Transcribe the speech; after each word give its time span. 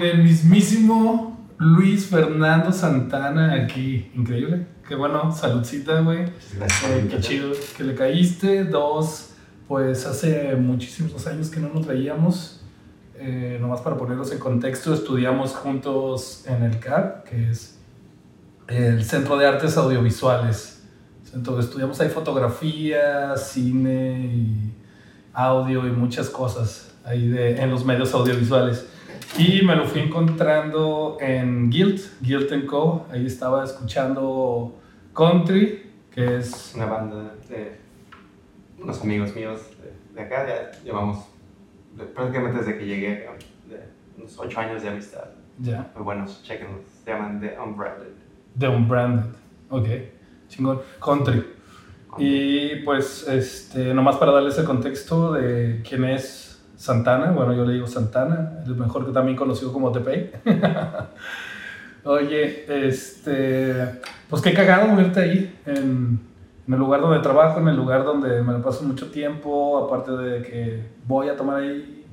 con 0.00 0.08
el 0.08 0.22
mismísimo 0.22 1.46
Luis 1.58 2.06
Fernando 2.06 2.72
Santana 2.72 3.52
aquí. 3.52 4.10
Increíble. 4.14 4.66
Qué 4.88 4.94
bueno, 4.94 5.30
saludcita, 5.30 6.00
güey. 6.00 6.20
Eh, 6.20 7.06
qué 7.10 7.20
chido 7.20 7.52
que 7.76 7.84
le 7.84 7.94
caíste. 7.94 8.64
Dos, 8.64 9.32
pues 9.68 10.06
hace 10.06 10.56
muchísimos 10.56 11.26
años 11.26 11.50
que 11.50 11.60
no 11.60 11.68
nos 11.68 11.86
veíamos. 11.86 12.62
Eh, 13.16 13.58
nomás 13.60 13.82
para 13.82 13.98
ponerlos 13.98 14.32
en 14.32 14.38
contexto, 14.38 14.94
estudiamos 14.94 15.54
juntos 15.54 16.44
en 16.46 16.62
el 16.62 16.78
CAR, 16.78 17.24
que 17.28 17.50
es 17.50 17.78
el 18.68 19.04
Centro 19.04 19.36
de 19.36 19.46
Artes 19.46 19.76
Audiovisuales. 19.76 20.82
Entonces 21.34 21.66
estudiamos 21.66 22.00
ahí 22.00 22.08
fotografía, 22.08 23.36
cine 23.36 24.32
y 24.34 24.72
audio 25.34 25.86
y 25.86 25.90
muchas 25.90 26.30
cosas 26.30 26.94
ahí 27.04 27.28
de, 27.28 27.60
en 27.60 27.70
los 27.70 27.84
medios 27.84 28.14
audiovisuales. 28.14 28.86
Y 29.38 29.62
me 29.62 29.76
lo 29.76 29.86
fui 29.86 30.02
encontrando 30.02 31.16
en 31.20 31.70
Guild, 31.70 32.00
Guild 32.20 32.66
Co. 32.66 33.06
Ahí 33.10 33.26
estaba 33.26 33.64
escuchando 33.64 34.78
Country, 35.14 35.90
que 36.10 36.36
es... 36.36 36.72
Una 36.74 36.86
banda 36.86 37.34
de 37.48 37.78
unos 38.78 39.00
amigos 39.02 39.34
míos 39.34 39.60
de, 40.14 40.20
acá, 40.20 40.46
ya 40.46 40.82
llevamos 40.82 41.26
prácticamente 42.14 42.58
desde 42.58 42.78
que 42.78 42.86
llegué, 42.86 43.28
de 43.68 43.88
unos 44.16 44.38
ocho 44.38 44.60
años 44.60 44.82
de 44.82 44.88
amistad. 44.88 45.24
Ya. 45.58 45.90
Muy 45.94 46.04
buenos, 46.04 46.42
chequenlos, 46.42 46.82
se 47.04 47.10
llaman 47.10 47.40
The 47.40 47.58
Unbranded. 47.58 48.12
The 48.58 48.68
Unbranded, 48.68 49.30
ok, 49.68 49.88
chingón. 50.48 50.80
Country. 51.04 51.44
Y 52.18 52.76
pues, 52.76 53.28
este, 53.28 53.94
nomás 53.94 54.16
para 54.16 54.32
darles 54.32 54.58
el 54.58 54.64
contexto 54.64 55.32
de 55.32 55.82
quién 55.86 56.04
es 56.04 56.49
Santana, 56.80 57.30
bueno, 57.32 57.52
yo 57.52 57.66
le 57.66 57.74
digo 57.74 57.86
Santana, 57.86 58.62
el 58.64 58.74
mejor 58.74 59.04
que 59.04 59.12
también 59.12 59.36
conocido 59.36 59.70
como 59.70 59.92
Tepey. 59.92 60.30
Oye, 62.04 62.64
este, 62.86 64.00
pues 64.30 64.40
qué 64.40 64.54
cagado 64.54 64.96
verte 64.96 65.20
ahí, 65.20 65.60
en, 65.66 66.18
en, 66.66 66.72
el 66.72 66.78
lugar 66.78 67.02
donde 67.02 67.18
trabajo, 67.18 67.60
en 67.60 67.68
el 67.68 67.76
lugar 67.76 68.02
donde 68.02 68.42
me 68.42 68.54
lo 68.54 68.62
paso 68.62 68.82
mucho 68.84 69.10
tiempo, 69.10 69.84
aparte 69.84 70.12
de 70.12 70.40
que 70.40 70.82
voy 71.06 71.28
a 71.28 71.36
tomar 71.36 71.56
ahí, 71.56 72.06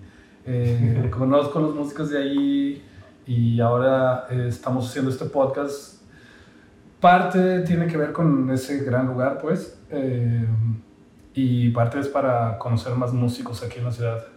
eh, 0.45 1.09
conozco 1.17 1.59
a 1.59 1.61
los 1.61 1.73
músicos 1.73 2.09
de 2.09 2.17
ahí 2.17 2.83
y 3.25 3.61
ahora 3.61 4.27
eh, 4.29 4.47
estamos 4.49 4.89
haciendo 4.89 5.11
este 5.11 5.27
podcast. 5.27 6.01
Parte 6.99 7.61
tiene 7.61 7.87
que 7.87 7.95
ver 7.95 8.11
con 8.11 8.51
ese 8.51 8.83
gran 8.83 9.07
lugar, 9.07 9.39
pues, 9.41 9.79
eh, 9.91 10.45
y 11.33 11.69
parte 11.69 12.01
es 12.01 12.09
para 12.09 12.57
conocer 12.57 12.95
más 12.95 13.13
músicos 13.13 13.63
aquí 13.63 13.79
en 13.79 13.85
la 13.85 13.91
ciudad. 13.93 14.36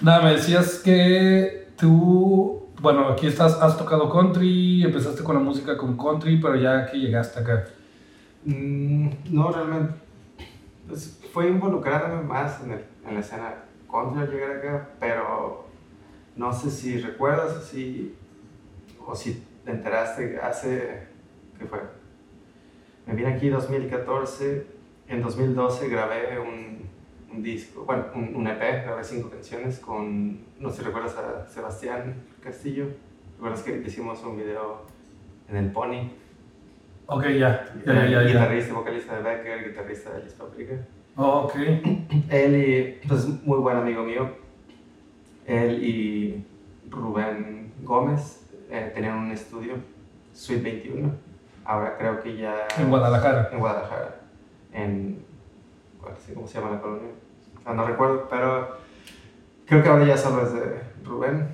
Nada, 0.00 0.22
me 0.22 0.32
decías 0.32 0.80
que 0.84 1.68
tú, 1.76 2.68
bueno, 2.80 3.08
aquí 3.08 3.26
estás, 3.26 3.54
has 3.60 3.76
tocado 3.76 4.10
country, 4.10 4.82
empezaste 4.82 5.22
con 5.22 5.36
la 5.36 5.40
música 5.40 5.76
con 5.76 5.96
country, 5.96 6.40
pero 6.40 6.56
ya 6.56 6.86
que 6.86 6.98
llegaste 6.98 7.40
acá. 7.40 7.66
Mm, 8.44 9.10
no, 9.30 9.52
realmente. 9.52 9.94
Pues, 10.88 11.20
fue 11.32 11.48
involucrándome 11.48 12.22
más 12.22 12.62
en, 12.64 12.72
el, 12.72 12.84
en, 13.06 13.14
la 13.14 13.20
escena 13.20 13.54
country 13.90 14.22
al 14.22 14.30
llegar 14.30 14.56
acá, 14.56 14.88
pero 14.98 15.66
no 16.34 16.52
sé 16.52 16.70
si 16.70 16.98
recuerdas 16.98 17.56
o 17.56 17.60
si, 17.60 18.16
o 19.06 19.14
si 19.14 19.44
te 19.64 19.70
enteraste 19.70 20.40
hace, 20.40 21.06
¿qué 21.58 21.66
fue? 21.66 21.78
Me 23.06 23.14
vine 23.14 23.34
aquí 23.34 23.46
en 23.46 23.52
2014, 23.52 24.66
en 25.08 25.22
2012 25.22 25.88
grabé 25.88 26.38
un 26.40 26.79
un 27.32 27.42
disco, 27.42 27.84
bueno, 27.84 28.06
un, 28.14 28.46
EP, 28.46 28.84
grabé 28.84 29.04
cinco 29.04 29.30
canciones 29.30 29.78
con, 29.78 30.40
no 30.58 30.70
sé 30.70 30.78
si 30.78 30.82
recuerdas 30.82 31.16
a 31.16 31.46
Sebastián 31.46 32.14
Castillo, 32.42 32.86
recuerdas 33.36 33.62
que 33.62 33.82
hicimos 33.86 34.22
un 34.24 34.36
video 34.36 34.82
en 35.48 35.56
el 35.56 35.72
Pony. 35.72 36.10
Ok, 37.06 37.24
ya, 37.38 37.72
ya, 37.84 38.06
ya. 38.08 38.22
Guitarrista, 38.22 38.74
vocalista 38.74 39.16
de 39.16 39.22
Becker, 39.22 39.68
guitarrista 39.68 40.10
de 40.12 40.24
Liz 40.24 40.32
Paprika. 40.34 40.74
Oh, 41.16 41.40
ok. 41.40 41.54
Él 42.30 42.56
y, 42.56 43.08
pues 43.08 43.26
muy 43.44 43.58
buen 43.58 43.76
amigo 43.76 44.02
mío, 44.04 44.30
él 45.46 45.82
y 45.82 46.46
Rubén 46.88 47.72
Gómez 47.82 48.46
eh, 48.70 48.92
tenían 48.94 49.18
un 49.18 49.32
estudio, 49.32 49.74
Suite 50.32 50.62
21. 50.62 51.12
Ahora 51.64 51.96
creo 51.98 52.22
que 52.22 52.36
ya... 52.36 52.68
En 52.78 52.88
Guadalajara. 52.88 53.48
En 53.52 53.58
Guadalajara. 53.58 54.20
En 54.72 55.24
cómo 56.34 56.46
se 56.46 56.60
llama 56.60 56.74
la 56.74 56.80
colonia. 56.80 57.10
No 57.66 57.86
recuerdo, 57.86 58.26
pero 58.28 58.76
creo 59.66 59.82
que 59.82 59.88
ahora 59.88 60.06
ya 60.06 60.16
solo 60.16 60.42
es 60.42 60.52
de 60.52 60.80
Rubén. 61.04 61.48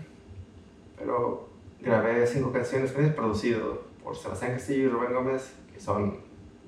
Pero 0.98 1.48
grabé 1.80 2.26
cinco 2.26 2.52
canciones 2.52 2.92
con 2.92 3.08
producido 3.12 3.82
por 4.02 4.16
Sebastián 4.16 4.52
Castillo 4.52 4.84
y 4.84 4.88
Rubén 4.88 5.12
Gómez, 5.12 5.54
que 5.72 5.80
son 5.80 6.18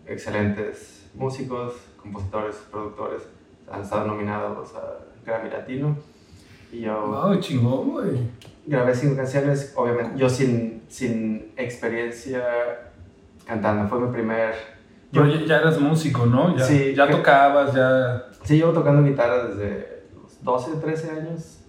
excelentes 0.07 1.09
músicos, 1.15 1.75
compositores, 2.01 2.57
productores. 2.71 3.23
Han 3.71 3.83
estado 3.83 4.07
nominados 4.07 4.75
a 4.75 5.05
Grammy 5.25 5.51
Latino. 5.51 5.97
Y 6.71 6.81
yo. 6.81 7.07
¡Wow, 7.07 7.41
chingón, 7.41 7.91
güey! 7.91 8.19
Grabé 8.67 8.95
cinco 8.95 9.17
canciones, 9.17 9.73
obviamente, 9.77 10.19
yo 10.19 10.29
sin, 10.29 10.83
sin 10.89 11.53
experiencia 11.57 12.91
cantando. 13.47 13.89
Fue 13.89 13.99
mi 14.01 14.13
primer 14.13 14.78
pero 15.13 15.27
ya 15.27 15.59
eras 15.59 15.81
músico, 15.81 16.27
¿no? 16.27 16.57
Ya, 16.57 16.65
sí. 16.65 16.95
Ya 16.95 17.11
tocabas, 17.11 17.75
ya... 17.75 18.27
Sí, 18.45 18.57
llevo 18.57 18.73
tocando 18.73 19.03
guitarra 19.03 19.45
desde 19.45 20.05
los 20.15 20.43
12, 20.43 20.77
13 20.77 21.11
años, 21.11 21.61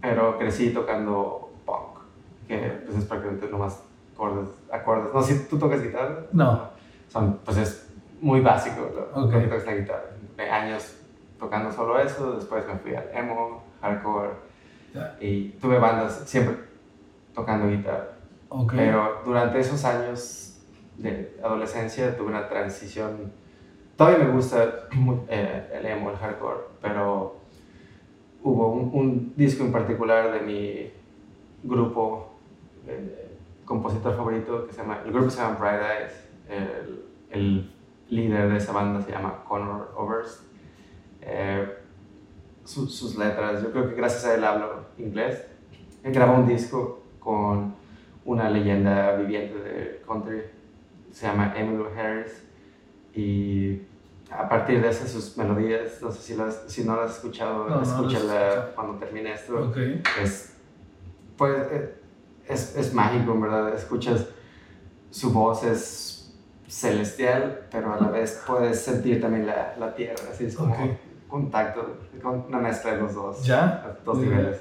pero 0.00 0.38
crecí 0.38 0.70
tocando 0.70 1.50
punk, 1.64 1.98
que 2.46 2.82
pues 2.84 2.98
es 2.98 3.04
prácticamente 3.04 3.48
nomás 3.48 3.82
acordes. 4.14 4.48
acordes. 4.70 5.14
No, 5.14 5.22
si 5.22 5.46
tú 5.46 5.58
tocas 5.58 5.82
guitarra. 5.82 6.26
No. 6.32 6.68
Son, 7.08 7.38
pues 7.44 7.56
es 7.56 7.88
muy 8.20 8.40
básico 8.40 8.90
lo 9.14 9.28
que 9.28 9.40
tocas 9.40 9.66
la 9.66 9.74
guitarra. 9.74 10.04
años 10.50 10.96
tocando 11.38 11.70
solo 11.70 11.98
eso, 11.98 12.36
después 12.36 12.66
me 12.66 12.76
fui 12.76 12.94
al 12.94 13.08
emo, 13.12 13.62
hardcore, 13.80 14.30
y 15.20 15.50
tuve 15.60 15.78
bandas 15.78 16.22
siempre 16.24 16.56
tocando 17.34 17.68
guitarra. 17.68 18.08
Okay. 18.48 18.78
Pero 18.78 19.22
durante 19.24 19.58
esos 19.58 19.84
años 19.84 20.53
de 20.98 21.36
adolescencia 21.42 22.16
tuve 22.16 22.28
una 22.28 22.48
transición. 22.48 23.32
Todavía 23.96 24.24
me 24.24 24.32
gusta 24.32 24.88
eh, 25.28 25.70
el 25.74 25.86
emo, 25.86 26.10
el 26.10 26.16
hardcore, 26.16 26.60
pero 26.80 27.36
hubo 28.42 28.68
un, 28.68 29.32
disco 29.36 29.64
en 29.64 29.72
particular 29.72 30.32
de 30.32 30.40
mi 30.40 30.90
grupo, 31.62 32.34
eh, 32.86 33.36
compositor 33.64 34.16
favorito, 34.16 34.66
que 34.66 34.72
se 34.72 34.82
llama, 34.82 35.00
el 35.04 35.12
grupo 35.12 35.30
se 35.30 35.40
llama 35.40 35.56
Bright 35.58 35.80
Eyes. 35.80 36.24
El, 37.30 37.70
líder 38.10 38.50
de 38.50 38.58
esa 38.58 38.70
banda 38.72 39.00
se 39.00 39.10
llama 39.10 39.42
Connor 39.48 39.92
Overs. 39.96 40.46
Eh, 41.22 41.66
sus 42.64 43.16
letras, 43.16 43.62
yo 43.62 43.72
creo 43.72 43.88
que 43.88 43.94
gracias 43.94 44.26
a 44.26 44.34
él 44.34 44.44
hablo 44.44 44.84
inglés. 44.98 45.46
Él 46.02 46.12
grabó 46.12 46.34
un 46.34 46.46
disco 46.46 47.02
con 47.18 47.74
una 48.24 48.50
leyenda 48.50 49.16
viviente 49.16 49.58
de 49.58 50.02
country 50.06 50.42
se 51.14 51.26
llama 51.28 51.54
Emily 51.56 51.84
Harris 51.96 52.42
y 53.14 53.82
a 54.30 54.48
partir 54.48 54.82
de 54.82 54.88
esas 54.88 55.10
sus 55.10 55.36
melodías, 55.36 56.02
no 56.02 56.10
sé 56.10 56.20
si, 56.20 56.34
las, 56.34 56.64
si 56.66 56.82
no 56.82 56.96
las 56.96 57.10
has 57.10 57.16
escuchado, 57.18 57.80
escúchala 57.80 58.72
cuando 58.74 58.98
termine 58.98 59.32
esto. 59.32 59.72
Es, 60.20 60.54
pues, 61.36 61.54
eh, 61.70 61.94
es, 62.48 62.76
es, 62.76 62.92
mágico, 62.92 63.32
en 63.32 63.42
verdad. 63.42 63.72
Escuchas 63.74 64.26
su 65.10 65.32
voz, 65.32 65.62
es 65.62 66.34
celestial, 66.66 67.68
pero 67.70 67.94
a 67.94 68.00
la 68.00 68.08
vez 68.08 68.42
puedes 68.44 68.80
sentir 68.80 69.20
también 69.20 69.46
la, 69.46 69.76
la 69.78 69.94
tierra, 69.94 70.16
así 70.32 70.46
es 70.46 70.56
como 70.56 70.74
contacto, 71.28 71.98
una 72.48 72.58
mezcla 72.58 72.94
de 72.94 73.02
los 73.02 73.14
dos. 73.14 73.44
¿Ya? 73.44 73.98
Dos 74.04 74.18
niveles. 74.18 74.60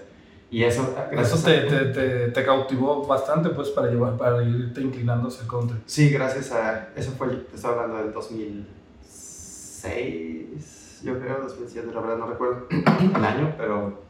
Y 0.54 0.64
eso, 0.64 0.96
eso 1.12 1.44
te, 1.44 1.62
te, 1.62 2.30
te, 2.30 2.46
cautivó 2.46 3.08
bastante 3.08 3.50
pues 3.50 3.70
para, 3.70 3.90
llevar, 3.90 4.16
para 4.18 4.44
irte 4.44 4.82
inclinando 4.82 5.30
hacia 5.30 5.42
el 5.42 5.48
country. 5.48 5.82
Sí, 5.88 6.12
gracias 6.12 6.52
a... 6.52 6.90
Eso 6.96 7.14
fue, 7.14 7.30
te 7.30 7.56
estaba 7.56 7.82
hablando 7.82 8.04
del 8.04 8.14
2006, 8.14 11.02
yo 11.04 11.20
creo, 11.20 11.40
2007, 11.40 11.90
la 11.92 12.02
verdad 12.02 12.18
no 12.18 12.28
recuerdo 12.28 12.68
el 12.70 13.26
año, 13.26 13.56
pero 13.58 14.04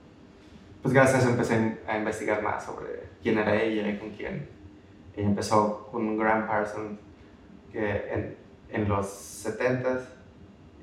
pues 0.82 0.94
gracias 0.94 1.16
a 1.16 1.20
eso 1.22 1.30
empecé 1.30 1.80
a 1.88 1.98
investigar 1.98 2.44
más 2.44 2.66
sobre 2.66 3.04
quién 3.22 3.38
era 3.38 3.64
ella 3.64 3.88
y 3.88 3.98
con 3.98 4.10
quién. 4.10 4.50
Ella 5.16 5.28
empezó 5.28 5.88
con 5.94 6.18
Graham 6.18 6.46
Parsons, 6.46 7.00
que 7.72 8.12
en, 8.12 8.36
en 8.70 8.90
los 8.90 9.06
70s, 9.46 10.02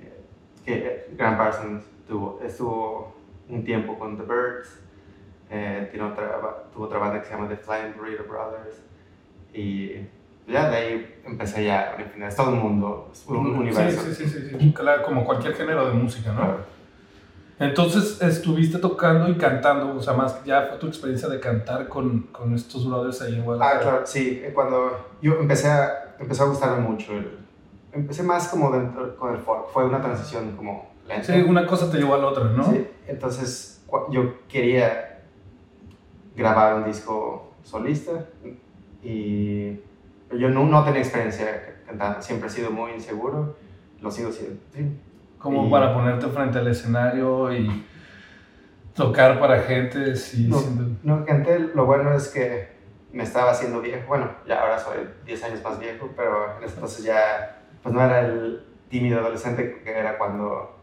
eh, 0.00 0.22
que 0.64 1.08
Graham 1.18 1.36
Parsons 1.36 1.84
tuvo, 2.08 2.40
estuvo 2.42 3.14
un 3.50 3.62
tiempo 3.62 3.98
con 3.98 4.16
The 4.16 4.22
Birds, 4.22 4.80
eh, 5.50 5.88
tiene 5.90 6.06
otra, 6.06 6.40
tuvo 6.72 6.84
otra 6.84 6.98
banda 6.98 7.20
que 7.20 7.26
se 7.26 7.34
llama 7.34 7.48
The 7.48 7.56
Flying 7.56 7.94
Burrito 7.96 8.24
Brothers. 8.24 8.82
Y 9.52 10.06
ya 10.46 10.70
de 10.70 10.76
ahí 10.76 11.20
empecé 11.24 11.64
ya, 11.64 11.94
al 11.98 12.04
final, 12.04 12.28
es 12.28 12.36
todo 12.36 12.50
un 12.50 12.58
mundo, 12.58 13.10
es 13.12 13.24
un 13.26 13.54
universo. 13.54 14.02
Sí, 14.02 14.14
sí, 14.14 14.28
sí, 14.28 14.56
sí, 14.58 14.72
Claro, 14.72 15.02
como 15.02 15.24
cualquier 15.24 15.54
género 15.54 15.88
de 15.88 15.94
música, 15.94 16.32
¿no? 16.32 16.80
Entonces 17.58 18.22
estuviste 18.22 18.78
tocando 18.78 19.28
y 19.28 19.34
cantando, 19.34 19.94
o 19.94 20.00
sea, 20.00 20.14
más 20.14 20.42
ya 20.44 20.66
fue 20.68 20.78
tu 20.78 20.86
experiencia 20.86 21.28
de 21.28 21.40
cantar 21.40 21.88
con, 21.88 22.20
con 22.32 22.54
estos 22.54 22.88
brothers 22.88 23.20
ahí 23.20 23.34
en 23.34 23.44
Guadalajara. 23.44 23.78
Ah, 23.78 23.82
claro, 23.82 24.06
sí. 24.06 24.42
Cuando 24.54 25.10
yo 25.20 25.34
empecé 25.34 25.68
a, 25.68 26.14
empezó 26.18 26.44
a 26.44 26.46
gustarme 26.46 26.88
mucho. 26.88 27.12
El, 27.12 27.38
empecé 27.92 28.22
más 28.22 28.48
como 28.48 28.70
dentro, 28.70 29.14
con 29.16 29.34
el 29.34 29.40
folk. 29.42 29.68
Fue 29.72 29.84
una 29.84 30.00
transición 30.00 30.56
como 30.56 30.90
lenta. 31.06 31.34
Sí, 31.34 31.42
una 31.42 31.66
cosa 31.66 31.90
te 31.90 31.98
llevó 31.98 32.14
a 32.14 32.18
la 32.18 32.28
otra, 32.28 32.44
¿no? 32.44 32.64
Sí. 32.64 32.86
Entonces 33.06 33.84
yo 34.10 34.46
quería 34.48 35.09
grabar 36.34 36.76
un 36.76 36.84
disco 36.84 37.54
solista 37.62 38.26
y 39.02 39.72
yo 40.30 40.48
no, 40.48 40.64
no 40.64 40.84
tenía 40.84 41.00
experiencia 41.00 41.82
cantando. 41.86 42.22
Siempre 42.22 42.48
he 42.48 42.50
sido 42.50 42.70
muy 42.70 42.92
inseguro. 42.92 43.56
Lo 44.00 44.10
sigo 44.10 44.32
siendo. 44.32 44.60
Sí 44.72 44.88
como 45.40 45.70
para 45.70 45.94
ponerte 45.94 46.28
frente 46.28 46.58
al 46.58 46.68
escenario 46.68 47.52
y 47.52 47.84
tocar 48.94 49.40
para 49.40 49.60
gente. 49.60 50.14
Sí, 50.14 50.48
no, 50.48 50.62
no, 51.02 51.24
canté, 51.24 51.58
lo 51.58 51.86
bueno 51.86 52.14
es 52.14 52.28
que 52.28 52.68
me 53.12 53.24
estaba 53.24 53.50
haciendo 53.50 53.80
viejo. 53.80 54.06
Bueno, 54.06 54.30
ya 54.46 54.60
ahora 54.60 54.78
soy 54.78 54.98
10 55.24 55.44
años 55.44 55.64
más 55.64 55.78
viejo, 55.78 56.10
pero 56.14 56.58
en 56.58 56.64
ese 56.64 56.74
entonces 56.74 57.04
ya 57.04 57.62
pues 57.82 57.94
no 57.94 58.04
era 58.04 58.20
el 58.20 58.64
tímido 58.88 59.20
adolescente 59.20 59.80
que 59.82 59.90
era 59.90 60.18
cuando, 60.18 60.78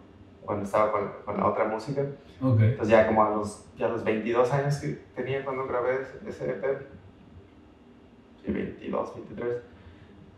cuando 0.48 0.64
estaba 0.64 0.92
con, 0.92 1.12
con 1.26 1.38
la 1.38 1.46
otra 1.46 1.66
música. 1.66 2.02
Okay. 2.42 2.70
Entonces 2.70 2.88
ya 2.88 3.06
como 3.06 3.24
a 3.24 3.30
los, 3.32 3.66
ya 3.78 3.90
los 3.90 4.04
22 4.04 4.52
años 4.54 4.78
que 4.78 4.88
tenía 5.14 5.44
cuando 5.44 5.68
grabé 5.68 6.00
ese 6.26 6.50
EP, 6.50 6.88
sí, 8.44 8.52
22, 8.52 9.16
23, 9.16 9.58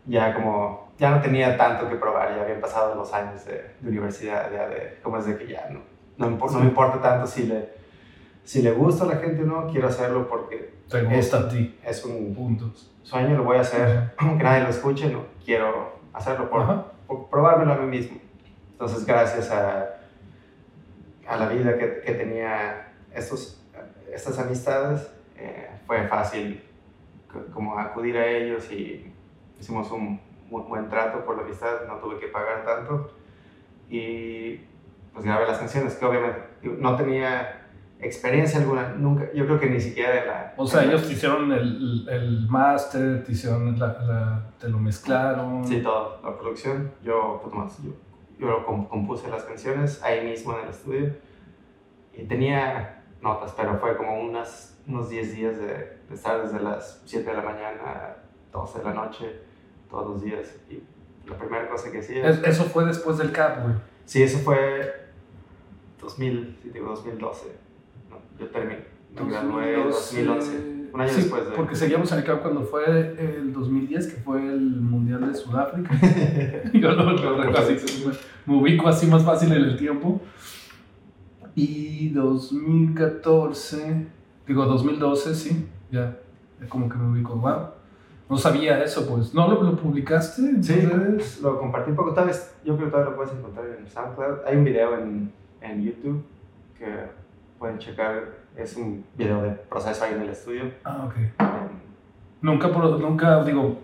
ya 0.06 0.34
como 0.34 0.90
ya 0.98 1.10
no 1.10 1.22
tenía 1.22 1.56
tanto 1.56 1.88
que 1.88 1.94
probar, 1.94 2.34
ya 2.34 2.42
habían 2.42 2.60
pasado 2.60 2.94
los 2.96 3.14
años 3.14 3.46
de, 3.46 3.70
universidad, 3.82 4.50
ya 4.52 4.68
de, 4.68 4.98
como 5.02 5.16
es 5.16 5.26
de 5.26 5.38
que 5.38 5.46
ya 5.46 5.70
no, 5.70 5.80
no, 6.18 6.36
no, 6.36 6.58
me 6.58 6.66
importa 6.66 7.00
tanto 7.00 7.26
si 7.26 7.44
le, 7.44 7.70
si 8.42 8.62
le 8.62 8.72
gusta 8.72 9.04
a 9.04 9.08
la 9.08 9.16
gente 9.16 9.42
o 9.44 9.46
no, 9.46 9.68
quiero 9.68 9.86
hacerlo 9.86 10.28
porque 10.28 10.74
Te 10.88 11.02
gusta 11.02 11.38
es, 11.38 11.44
a 11.44 11.48
ti. 11.48 11.78
es 11.84 12.04
un 12.04 12.34
Punto. 12.34 12.72
sueño, 13.04 13.36
lo 13.36 13.44
voy 13.44 13.58
a 13.58 13.60
hacer, 13.60 14.12
aunque 14.18 14.42
nadie 14.44 14.64
lo 14.64 14.70
escuche, 14.70 15.08
no, 15.08 15.22
quiero 15.44 16.00
hacerlo 16.12 16.50
por, 16.50 16.66
por, 17.06 17.30
probármelo 17.30 17.74
a 17.74 17.76
mí 17.76 17.86
mismo. 17.86 18.18
Entonces, 18.72 19.06
gracias 19.06 19.50
a, 19.50 19.99
a 21.30 21.36
la 21.36 21.48
vida 21.48 21.78
que, 21.78 22.00
que 22.00 22.14
tenía 22.14 22.92
estos, 23.14 23.62
estas 24.12 24.38
amistades, 24.38 25.12
eh, 25.36 25.70
fue 25.86 26.06
fácil 26.08 26.62
como 27.54 27.78
acudir 27.78 28.16
a 28.16 28.26
ellos 28.26 28.70
y 28.72 29.12
hicimos 29.58 29.90
un 29.92 30.20
muy 30.50 30.62
buen 30.62 30.88
trato 30.88 31.24
por 31.24 31.36
la 31.36 31.44
amistad, 31.44 31.86
no 31.86 31.94
tuve 31.98 32.18
que 32.18 32.26
pagar 32.26 32.64
tanto. 32.64 33.12
Y 33.88 34.56
pues 35.12 35.24
grabé 35.24 35.46
las 35.46 35.58
canciones, 35.58 35.94
que 35.94 36.04
obviamente 36.04 36.40
no 36.62 36.96
tenía 36.96 37.68
experiencia 38.00 38.58
alguna, 38.60 38.88
nunca, 38.96 39.30
yo 39.32 39.44
creo 39.44 39.60
que 39.60 39.70
ni 39.70 39.80
siquiera 39.80 40.24
la... 40.24 40.54
O 40.56 40.66
sea, 40.66 40.82
ellos 40.82 41.06
te 41.06 41.12
hicieron 41.12 41.52
el, 41.52 42.08
el 42.08 42.48
máster, 42.48 43.22
te 43.24 43.32
hicieron 43.32 43.78
la, 43.78 44.50
te 44.58 44.68
lo 44.68 44.78
mezclaron. 44.78 45.64
Sí, 45.64 45.80
todo, 45.80 46.20
la 46.24 46.36
producción, 46.36 46.90
yo, 47.04 47.38
pues 47.42 47.54
más, 47.54 47.82
yo, 47.84 47.92
yo 48.40 48.64
compuse 48.64 49.28
las 49.28 49.44
canciones 49.44 50.02
ahí 50.02 50.24
mismo 50.26 50.56
en 50.56 50.64
el 50.64 50.70
estudio 50.70 51.14
y 52.14 52.24
tenía 52.24 53.04
notas, 53.20 53.52
pero 53.56 53.78
fue 53.78 53.96
como 53.96 54.20
unas, 54.20 54.80
unos 54.86 55.10
10 55.10 55.36
días 55.36 55.58
de, 55.58 55.66
de 56.08 56.14
estar 56.14 56.42
desde 56.42 56.60
las 56.60 57.02
7 57.04 57.28
de 57.28 57.36
la 57.36 57.42
mañana 57.42 57.82
a 57.84 58.16
12 58.52 58.78
de 58.78 58.84
la 58.84 58.94
noche 58.94 59.40
todos 59.90 60.08
los 60.08 60.22
días. 60.22 60.56
Y 60.70 60.82
la 61.28 61.36
primera 61.36 61.68
cosa 61.68 61.92
que 61.92 61.98
hacía... 61.98 62.28
eso 62.28 62.64
fue 62.64 62.86
después 62.86 63.18
del 63.18 63.30
CAP, 63.30 63.62
güey. 63.62 63.74
Sí, 64.06 64.22
eso 64.22 64.38
fue 64.38 65.10
2000, 66.00 66.72
digo 66.72 66.88
2012. 66.88 67.46
No, 68.08 68.16
yo 68.38 68.50
terminé, 68.50 68.84
me 69.14 69.30
gradué 69.30 69.74
en 69.74 69.90
2011. 69.90 70.79
Un 70.92 71.00
año 71.00 71.12
después 71.14 71.44
de... 71.48 71.52
Porque 71.52 71.74
seguíamos 71.74 72.10
en 72.12 72.18
el 72.18 72.24
CAP 72.24 72.42
cuando 72.42 72.62
fue 72.62 72.84
el 73.18 73.52
2010, 73.52 74.06
que 74.06 74.20
fue 74.20 74.44
el 74.46 74.60
Mundial 74.80 75.26
de 75.26 75.34
Sudáfrica. 75.34 75.90
yo 76.72 76.92
lo, 76.92 77.12
lo 77.12 77.58
así, 77.58 77.76
me 78.46 78.56
ubico 78.56 78.88
así 78.88 79.06
más 79.06 79.24
fácil 79.24 79.52
en 79.52 79.62
el 79.62 79.76
tiempo. 79.76 80.20
Y 81.54 82.10
2014, 82.10 84.06
digo 84.46 84.64
2012, 84.64 85.34
sí, 85.34 85.68
ya, 85.90 86.16
como 86.68 86.88
que 86.88 86.96
me 86.96 87.12
ubico, 87.12 87.36
wow. 87.36 87.80
No 88.30 88.36
sabía 88.36 88.82
eso, 88.82 89.08
pues. 89.08 89.34
¿No 89.34 89.48
lo, 89.48 89.60
lo 89.62 89.76
publicaste 89.76 90.42
en 90.42 90.62
sí, 90.62 90.80
redes? 90.80 91.40
lo 91.42 91.58
compartí 91.58 91.90
un 91.90 91.96
poco. 91.96 92.14
Tal 92.14 92.28
vez, 92.28 92.54
yo 92.64 92.76
creo 92.76 92.86
que 92.86 92.92
todavía 92.92 93.10
lo 93.10 93.16
puedes 93.16 93.32
encontrar 93.34 93.66
en 93.66 93.88
SoundCloud. 93.88 94.46
Hay 94.46 94.56
un 94.56 94.64
video 94.64 94.96
en, 94.96 95.32
en 95.60 95.82
YouTube 95.82 96.24
que 96.78 96.86
pueden 97.58 97.78
checar. 97.78 98.39
Es 98.56 98.76
un 98.76 99.04
video 99.16 99.42
de 99.42 99.50
proceso 99.50 100.04
ahí 100.04 100.14
en 100.14 100.22
el 100.22 100.30
estudio. 100.30 100.64
Ah, 100.84 101.06
ok. 101.06 101.14
nunca, 102.42 102.68
nunca, 102.68 103.44
digo, 103.44 103.78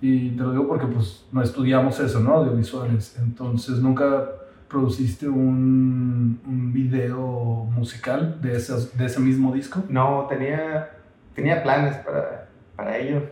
y 0.00 0.30
te 0.30 0.42
lo 0.42 0.52
digo 0.52 0.68
porque 0.68 0.86
pues 0.86 1.26
no 1.32 1.42
estudiamos 1.42 1.98
eso, 2.00 2.20
¿no? 2.20 2.34
Audiovisuales. 2.34 3.18
Entonces, 3.18 3.78
nunca 3.78 4.28
produciste 4.68 5.28
un, 5.28 6.40
un 6.46 6.72
video 6.72 7.18
musical 7.18 8.40
de, 8.40 8.56
esas, 8.56 8.96
de 8.96 9.06
ese 9.06 9.18
mismo 9.20 9.52
disco? 9.52 9.82
No, 9.88 10.26
tenía, 10.28 10.90
tenía 11.34 11.62
planes 11.62 11.96
para, 11.98 12.48
para 12.76 12.98
ello 12.98 13.22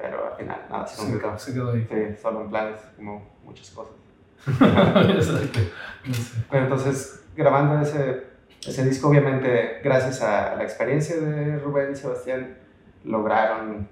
pero 0.00 0.30
al 0.30 0.36
final 0.36 0.58
nada, 0.70 0.86
se, 0.86 0.96
se, 0.96 1.38
se 1.38 1.52
quedó 1.52 1.72
ahí. 1.72 1.86
Sí, 1.88 2.22
solo 2.22 2.42
en 2.42 2.50
planes, 2.50 2.80
como 2.96 3.22
muchas 3.44 3.70
cosas. 3.70 3.94
Exacto. 4.46 5.60
Pero 6.50 6.62
entonces, 6.64 7.24
grabando 7.36 7.80
ese, 7.80 8.29
ese 8.66 8.84
disco, 8.84 9.08
obviamente, 9.08 9.80
gracias 9.82 10.22
a 10.22 10.56
la 10.56 10.62
experiencia 10.62 11.16
de 11.16 11.58
Rubén 11.58 11.92
y 11.92 11.96
Sebastián, 11.96 12.56
lograron 13.04 13.88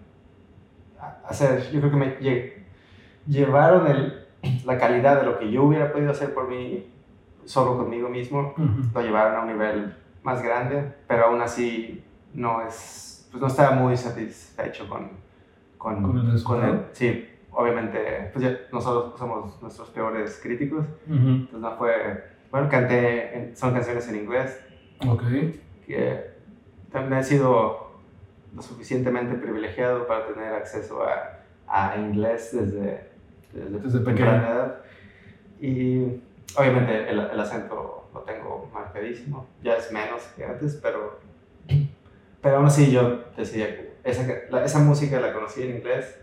hacer, 1.24 1.70
yo 1.70 1.80
creo 1.80 1.90
que 1.90 1.96
me 1.96 2.16
llevaron 3.26 3.86
el, 3.86 4.26
la 4.64 4.78
calidad 4.78 5.20
de 5.20 5.26
lo 5.26 5.38
que 5.38 5.50
yo 5.50 5.64
hubiera 5.64 5.92
podido 5.92 6.10
hacer 6.10 6.34
por 6.34 6.48
mí, 6.48 6.90
solo 7.44 7.78
conmigo 7.78 8.08
mismo, 8.08 8.54
lo 8.94 9.00
llevaron 9.00 9.36
a 9.36 9.40
un 9.40 9.46
nivel 9.48 9.94
más 10.22 10.42
grande, 10.42 10.92
pero 11.06 11.26
aún 11.26 11.40
así 11.40 12.04
no 12.34 12.60
es, 12.62 13.26
pues 13.30 13.40
no 13.40 13.46
estaba 13.46 13.70
muy 13.74 13.96
satisfecho 13.96 14.88
con, 14.88 15.10
con, 15.78 16.02
¿Con 16.44 16.64
el 16.64 16.84
sí, 16.92 17.26
obviamente, 17.52 18.30
pues 18.32 18.44
ya 18.44 18.58
nosotros 18.72 19.18
somos 19.18 19.62
nuestros 19.62 19.88
peores 19.90 20.38
críticos. 20.42 20.84
Entonces 21.08 21.60
no 21.60 21.76
fue, 21.76 22.24
bueno, 22.50 22.68
canté, 22.68 23.52
son 23.54 23.72
canciones 23.72 24.08
en 24.08 24.16
inglés. 24.16 24.58
Ok. 25.06 25.22
Que 25.86 26.30
también 26.90 27.20
he 27.20 27.24
sido 27.24 27.88
lo 28.54 28.62
suficientemente 28.62 29.34
privilegiado 29.36 30.06
para 30.06 30.26
tener 30.26 30.52
acceso 30.54 31.02
a, 31.02 31.40
a 31.66 31.96
inglés 31.98 32.50
desde, 32.52 33.08
desde, 33.52 33.78
desde 33.78 34.00
pequeña 34.00 34.36
edad. 34.36 34.80
Y 35.60 36.20
obviamente 36.56 37.10
el, 37.10 37.18
el, 37.20 37.40
acento 37.40 38.08
lo 38.14 38.20
tengo 38.20 38.70
marcadísimo, 38.72 39.46
ya 39.62 39.76
es 39.76 39.92
menos 39.92 40.22
que 40.36 40.44
antes, 40.44 40.78
pero, 40.82 41.18
pero 42.40 42.56
aún 42.56 42.66
así 42.66 42.90
yo 42.90 43.24
decidí 43.36 43.64
esa, 44.04 44.64
esa 44.64 44.78
música 44.78 45.20
la 45.20 45.32
conocí 45.32 45.62
en 45.62 45.76
inglés 45.76 46.18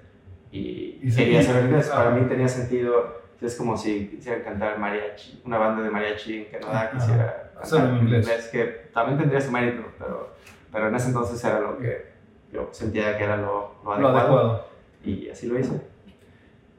y, 0.51 1.11
quería 1.15 1.43
saber 1.43 1.65
inglés. 1.65 1.87
Para 1.89 2.11
mí 2.11 2.27
tenía 2.27 2.47
sentido, 2.47 3.21
es 3.41 3.55
como 3.55 3.77
si 3.77 4.07
quisiera 4.07 4.43
cantar 4.43 4.79
mariachi, 4.79 5.41
una 5.45 5.57
banda 5.57 5.83
de 5.83 5.89
mariachi 5.89 6.37
en 6.37 6.45
Canadá 6.45 6.91
quisiera 6.91 7.51
cantar 7.59 7.89
en 7.89 7.97
inglés. 7.97 8.49
que 8.51 8.63
también 8.93 9.17
tendría 9.17 9.41
su 9.41 9.51
mérito, 9.51 9.83
pero, 9.99 10.35
pero 10.71 10.87
en 10.87 10.95
ese 10.95 11.07
entonces 11.07 11.43
era 11.43 11.59
lo 11.59 11.77
que 11.77 12.13
yo 12.51 12.69
sentía 12.71 13.17
que 13.17 13.23
era 13.23 13.37
lo, 13.37 13.75
lo, 13.83 13.91
adecuado, 13.91 14.67
Y 15.03 15.29
así 15.29 15.47
lo 15.47 15.59
hice. 15.59 15.81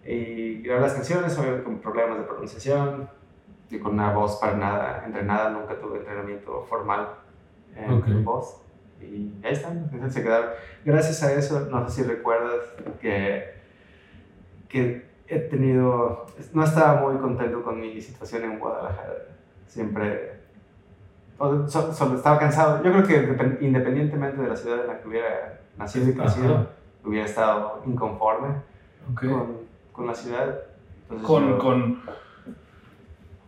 Y 0.05 0.63
grabé 0.63 0.83
las 0.83 0.95
canciones, 0.95 1.37
obviamente 1.39 1.65
con 1.65 1.79
problemas 1.81 2.19
de 2.19 2.25
pronunciación, 2.25 3.09
y 3.71 3.79
con 3.79 3.95
una 3.95 4.13
voz 4.13 4.37
para 4.37 4.57
nada 4.57 5.03
entrenada, 5.05 5.51
nunca 5.51 5.79
tuve 5.79 5.99
entrenamiento 5.99 6.65
formal 6.69 7.09
en 7.75 8.25
voz. 8.25 8.63
Y 9.01 9.35
ahí 9.45 9.53
están, 9.53 9.91
se 10.11 10.23
quedaron. 10.23 10.51
Gracias 10.85 11.23
a 11.23 11.33
eso, 11.33 11.69
no 11.71 11.89
sé 11.89 12.03
si 12.03 12.09
recuerdas 12.09 12.65
que, 13.01 13.55
que 14.69 15.06
he 15.29 15.39
tenido, 15.41 16.27
no 16.53 16.65
estaba 16.65 17.01
muy 17.01 17.17
contento 17.19 17.63
con 17.63 17.81
mi 17.81 18.01
situación 18.01 18.45
en 18.45 18.59
Guadalajara. 18.59 19.15
Siempre, 19.67 20.41
solo, 21.39 22.17
estaba 22.17 22.39
cansado. 22.39 22.83
Yo 22.83 22.93
creo 22.93 23.07
que 23.07 23.65
independientemente 23.65 24.41
de 24.41 24.49
la 24.49 24.57
ciudad 24.57 24.81
en 24.83 24.87
la 24.87 25.01
que 25.01 25.09
hubiera 25.09 25.61
nacido 25.77 26.09
y 26.09 26.15
crecido, 26.15 26.69
hubiera 27.05 27.27
estado 27.27 27.83
inconforme 27.87 28.49
con, 29.15 29.59
con, 29.93 30.07
la 30.07 30.15
ciudad. 30.15 30.61
con, 31.25 31.59
con 31.59 32.03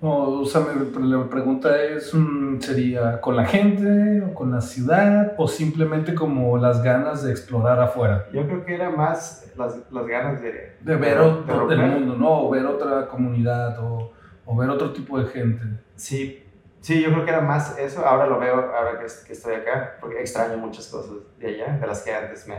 o, 0.00 0.44
sea, 0.44 0.62
la 1.00 1.28
pregunta 1.28 1.82
es, 1.82 2.14
mm, 2.14 2.60
¿sería 2.60 3.20
con 3.20 3.34
la 3.36 3.44
gente 3.44 4.22
o 4.22 4.34
con 4.34 4.52
la 4.52 4.60
ciudad 4.60 5.34
o 5.36 5.48
simplemente 5.48 6.14
como 6.14 6.56
las 6.56 6.82
ganas 6.82 7.24
de 7.24 7.32
explorar 7.32 7.80
afuera? 7.80 8.26
Yo 8.32 8.46
creo 8.46 8.64
que 8.64 8.74
era 8.74 8.90
más 8.90 9.52
las, 9.56 9.76
las 9.90 10.06
ganas 10.06 10.40
de... 10.40 10.76
De 10.80 10.96
ver 10.96 11.18
otro 11.18 11.66
del 11.66 11.80
mundo, 11.80 12.14
¿no? 12.16 12.42
O 12.42 12.50
ver 12.50 12.64
otra 12.66 13.08
comunidad 13.08 13.78
o, 13.80 14.12
o, 14.46 14.56
ver 14.56 14.70
otro 14.70 14.92
tipo 14.92 15.18
de 15.18 15.26
gente. 15.26 15.62
Sí, 15.96 16.44
Sí, 16.80 17.02
yo 17.02 17.10
creo 17.10 17.24
que 17.24 17.30
era 17.30 17.40
más 17.40 17.78
eso. 17.78 18.06
Ahora 18.06 18.26
lo 18.26 18.38
veo, 18.38 18.54
ahora 18.54 18.98
que, 18.98 19.06
que 19.26 19.32
estoy 19.32 19.54
acá, 19.54 19.96
porque 20.00 20.20
extraño 20.20 20.56
muchas 20.58 20.86
cosas 20.86 21.16
de 21.38 21.48
allá, 21.48 21.76
de 21.78 21.86
las 21.86 22.02
que 22.02 22.14
antes 22.14 22.46
me, 22.46 22.56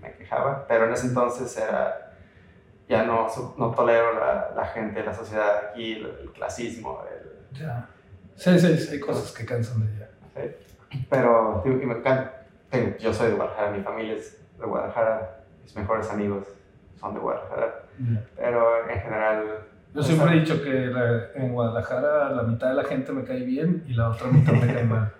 me, 0.00 0.12
quejaba. 0.12 0.66
Pero 0.68 0.84
en 0.84 0.92
ese 0.92 1.08
entonces 1.08 1.56
era, 1.56 2.03
ya 2.88 3.04
no, 3.04 3.26
no 3.56 3.70
tolero 3.70 4.14
la, 4.14 4.52
la 4.54 4.66
gente, 4.66 5.02
la 5.02 5.14
sociedad 5.14 5.70
aquí, 5.70 5.94
el, 5.94 6.30
clasismo. 6.32 7.02
El... 7.10 7.58
Ya. 7.58 7.88
Sí, 8.36 8.58
sí, 8.58 8.76
sí, 8.76 8.92
hay 8.92 9.00
cosas 9.00 9.32
que 9.32 9.44
cansan 9.46 9.80
de 9.80 9.92
allá. 9.92 10.10
Pero 11.08 11.62
y 11.64 11.68
me 11.68 11.94
yo 12.98 13.12
soy 13.12 13.28
de 13.28 13.34
Guadalajara, 13.34 13.70
mi 13.70 13.82
familia 13.82 14.14
es 14.14 14.40
de 14.58 14.66
Guadalajara, 14.66 15.44
mis 15.62 15.76
mejores 15.76 16.10
amigos 16.10 16.46
son 16.98 17.14
de 17.14 17.20
Guadalajara. 17.20 17.82
Pero 18.36 18.88
en 18.88 19.00
general 19.00 19.44
yo 19.94 20.02
siempre 20.02 20.36
he 20.36 20.40
dicho 20.40 20.62
que 20.62 20.90
en 21.36 21.52
Guadalajara 21.52 22.30
la 22.30 22.42
mitad 22.42 22.68
de 22.68 22.74
la 22.74 22.84
gente 22.84 23.12
me 23.12 23.24
cae 23.24 23.44
bien 23.44 23.84
y 23.86 23.94
la 23.94 24.10
otra 24.10 24.28
mitad 24.28 24.52
me 24.52 24.66
cae 24.66 24.84
mal. 24.84 25.12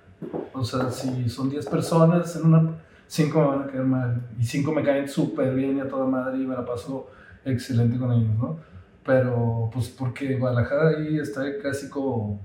O 0.52 0.64
sea, 0.64 0.90
si 0.90 1.28
son 1.28 1.50
10 1.50 1.66
personas, 1.66 2.34
en 2.36 2.46
una, 2.46 2.74
5 3.06 3.38
me 3.38 3.46
van 3.46 3.62
a 3.62 3.66
caer 3.66 3.84
mal 3.84 4.22
y 4.38 4.44
5 4.44 4.72
me 4.72 4.82
caen 4.82 5.08
súper 5.08 5.54
bien 5.54 5.76
y 5.76 5.80
a 5.80 5.88
toda 5.88 6.06
madre 6.06 6.38
y 6.38 6.46
me 6.46 6.54
la 6.54 6.64
paso 6.64 7.10
excelente 7.44 7.98
con 7.98 8.12
ellos, 8.12 8.36
¿no? 8.38 8.58
Pero, 9.04 9.68
pues, 9.72 9.90
porque 9.90 10.36
Guadalajara 10.36 10.96
ahí 10.96 11.18
está 11.18 11.42
casi 11.62 11.90
como, 11.90 12.42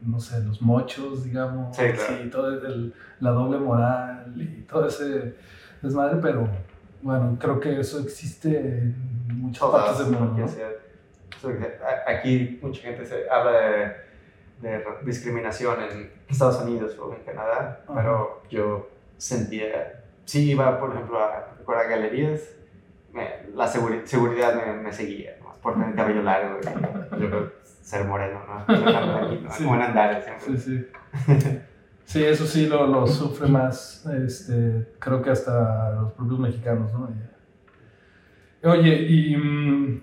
no 0.00 0.18
sé, 0.18 0.42
los 0.42 0.62
mochos, 0.62 1.24
digamos, 1.24 1.76
sí, 1.76 1.82
claro. 1.92 2.24
y 2.24 2.30
todo 2.30 2.66
el, 2.66 2.94
la 3.20 3.30
doble 3.30 3.58
moral 3.58 4.32
y 4.36 4.62
todo 4.62 4.86
ese 4.86 5.34
desmadre, 5.82 6.18
pero 6.22 6.48
bueno, 7.02 7.36
creo 7.38 7.60
que 7.60 7.78
eso 7.78 8.00
existe 8.00 8.56
en 8.58 8.94
muchas 9.28 9.68
partes 9.68 9.98
del 9.98 10.18
mundo. 10.18 10.46
¿no? 10.46 10.46
Aquí 12.06 12.58
mucha 12.62 12.82
gente 12.82 13.04
se 13.04 13.28
habla 13.30 13.52
de, 13.52 14.68
de 14.68 14.84
discriminación 15.04 15.76
en 15.82 16.10
Estados 16.28 16.60
Unidos 16.62 16.96
o 16.98 17.12
en 17.12 17.22
Canadá, 17.22 17.84
pero 17.94 18.42
yo 18.48 18.88
sentía, 19.18 20.04
sí 20.24 20.50
iba, 20.50 20.80
por 20.80 20.94
ejemplo, 20.94 21.18
a, 21.18 21.54
a 21.66 21.82
galerías, 21.84 22.55
la 23.54 23.66
seguridad 23.66 24.54
me, 24.54 24.82
me 24.82 24.92
seguía, 24.92 25.36
¿no? 25.40 25.52
por 25.62 25.74
tener 25.74 25.94
cabello 25.94 26.22
largo, 26.22 26.60
y, 26.60 27.20
yo 27.20 27.28
creo 27.28 27.52
ser 27.62 28.04
moreno, 28.04 28.40
¿no? 28.46 28.60
Aquí, 28.60 29.40
¿no? 29.42 29.50
Sí. 29.50 29.64
Como 29.64 29.76
en 29.76 29.82
andar 29.82 30.22
siempre. 30.22 30.58
Sí, 30.58 30.86
sí. 31.26 31.60
Sí, 32.04 32.24
eso 32.24 32.46
sí 32.46 32.66
lo, 32.66 32.86
lo 32.86 33.04
sufre 33.04 33.48
más, 33.48 34.06
este, 34.06 34.92
creo 35.00 35.20
que 35.20 35.30
hasta 35.30 35.90
los 35.90 36.12
propios 36.12 36.38
mexicanos, 36.38 36.92
¿no? 36.92 37.08
Oye, 38.62 39.02
y 39.08 39.36
mm, 39.36 40.00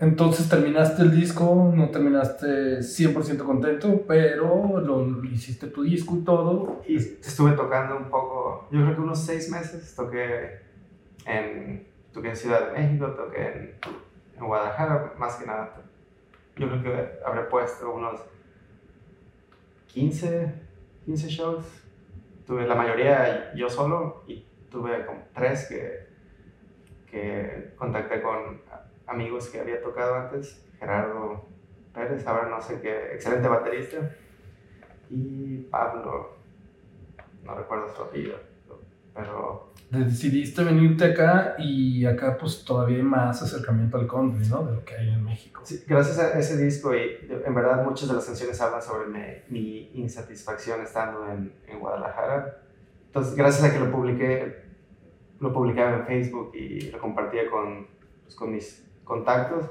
entonces 0.00 0.48
terminaste 0.48 1.02
el 1.02 1.14
disco, 1.14 1.72
no 1.74 1.90
terminaste 1.90 2.78
100% 2.78 3.44
contento, 3.44 4.04
pero 4.08 4.80
lo, 4.80 5.24
hiciste 5.24 5.68
tu 5.68 5.82
disco 5.82 6.16
y 6.16 6.24
todo. 6.24 6.82
Y 6.88 6.96
estuve 6.96 7.52
tocando 7.52 7.96
un 7.96 8.10
poco, 8.10 8.68
yo 8.72 8.80
creo 8.80 8.94
que 8.94 9.00
unos 9.00 9.20
seis 9.20 9.50
meses 9.50 9.94
toqué 9.94 10.60
en, 11.26 11.86
toqué 12.12 12.30
en 12.30 12.36
Ciudad 12.36 12.66
de 12.66 12.78
México, 12.78 13.06
toqué 13.08 13.76
en, 14.36 14.46
Guadalajara, 14.46 15.12
más 15.18 15.36
que 15.36 15.46
nada. 15.46 15.82
Yo 16.56 16.68
creo 16.68 16.82
que 16.82 17.10
habré 17.26 17.42
puesto 17.42 17.90
unos 17.90 18.22
15, 19.88 20.54
15 21.04 21.28
shows. 21.28 21.64
Tuve 22.46 22.66
la 22.66 22.74
mayoría 22.74 23.52
yo 23.54 23.68
solo 23.68 24.24
y 24.26 24.46
tuve 24.70 25.04
como 25.04 25.24
tres 25.34 25.68
que, 25.68 26.08
que 27.10 27.74
contacté 27.76 28.22
con 28.22 28.62
amigos 29.06 29.48
que 29.48 29.60
había 29.60 29.82
tocado 29.82 30.14
antes, 30.14 30.64
Gerardo 30.78 31.44
Pérez, 31.92 32.26
ahora 32.26 32.48
no 32.48 32.60
sé 32.62 32.80
qué, 32.80 33.14
excelente 33.14 33.48
baterista, 33.48 33.98
y 35.10 35.58
Pablo, 35.70 36.36
no 37.42 37.54
recuerdo 37.54 37.88
su 37.88 38.02
apellido, 38.02 38.38
pero... 39.20 39.70
Decidiste 39.90 40.62
venirte 40.62 41.04
acá 41.04 41.56
y 41.58 42.06
acá 42.06 42.36
pues 42.38 42.64
todavía 42.64 42.98
hay 42.98 43.02
más 43.02 43.42
acercamiento 43.42 43.98
al 43.98 44.06
country, 44.06 44.46
¿no? 44.48 44.64
De 44.64 44.76
lo 44.76 44.84
que 44.84 44.94
hay 44.94 45.08
en 45.08 45.24
México. 45.24 45.62
Sí, 45.64 45.82
gracias 45.84 46.16
a 46.20 46.38
ese 46.38 46.62
disco 46.62 46.94
y 46.94 47.26
en 47.28 47.54
verdad 47.54 47.84
muchas 47.84 48.08
de 48.08 48.14
las 48.14 48.24
canciones 48.24 48.60
hablan 48.60 48.80
sobre 48.80 49.08
mi, 49.48 49.90
insatisfacción 49.94 50.80
estando 50.82 51.28
en, 51.28 51.52
en, 51.66 51.80
Guadalajara. 51.80 52.62
Entonces, 53.06 53.34
gracias 53.34 53.64
a 53.64 53.72
que 53.72 53.80
lo 53.80 53.90
publiqué, 53.90 54.62
lo 55.40 55.52
publicaba 55.52 55.96
en 55.96 56.06
Facebook 56.06 56.52
y 56.54 56.82
lo 56.92 57.00
compartía 57.00 57.50
con, 57.50 57.88
pues, 58.22 58.36
con 58.36 58.52
mis 58.52 58.86
contactos. 59.02 59.66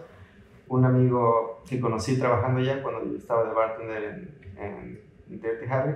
Un 0.68 0.84
amigo 0.84 1.64
que 1.68 1.80
conocí 1.80 2.20
trabajando 2.20 2.60
allá 2.60 2.84
cuando 2.84 3.16
estaba 3.16 3.46
de 3.46 3.54
bartender 3.54 4.04
en, 4.04 5.02
en 5.30 5.40
Dirty 5.40 5.66
Harry. 5.70 5.94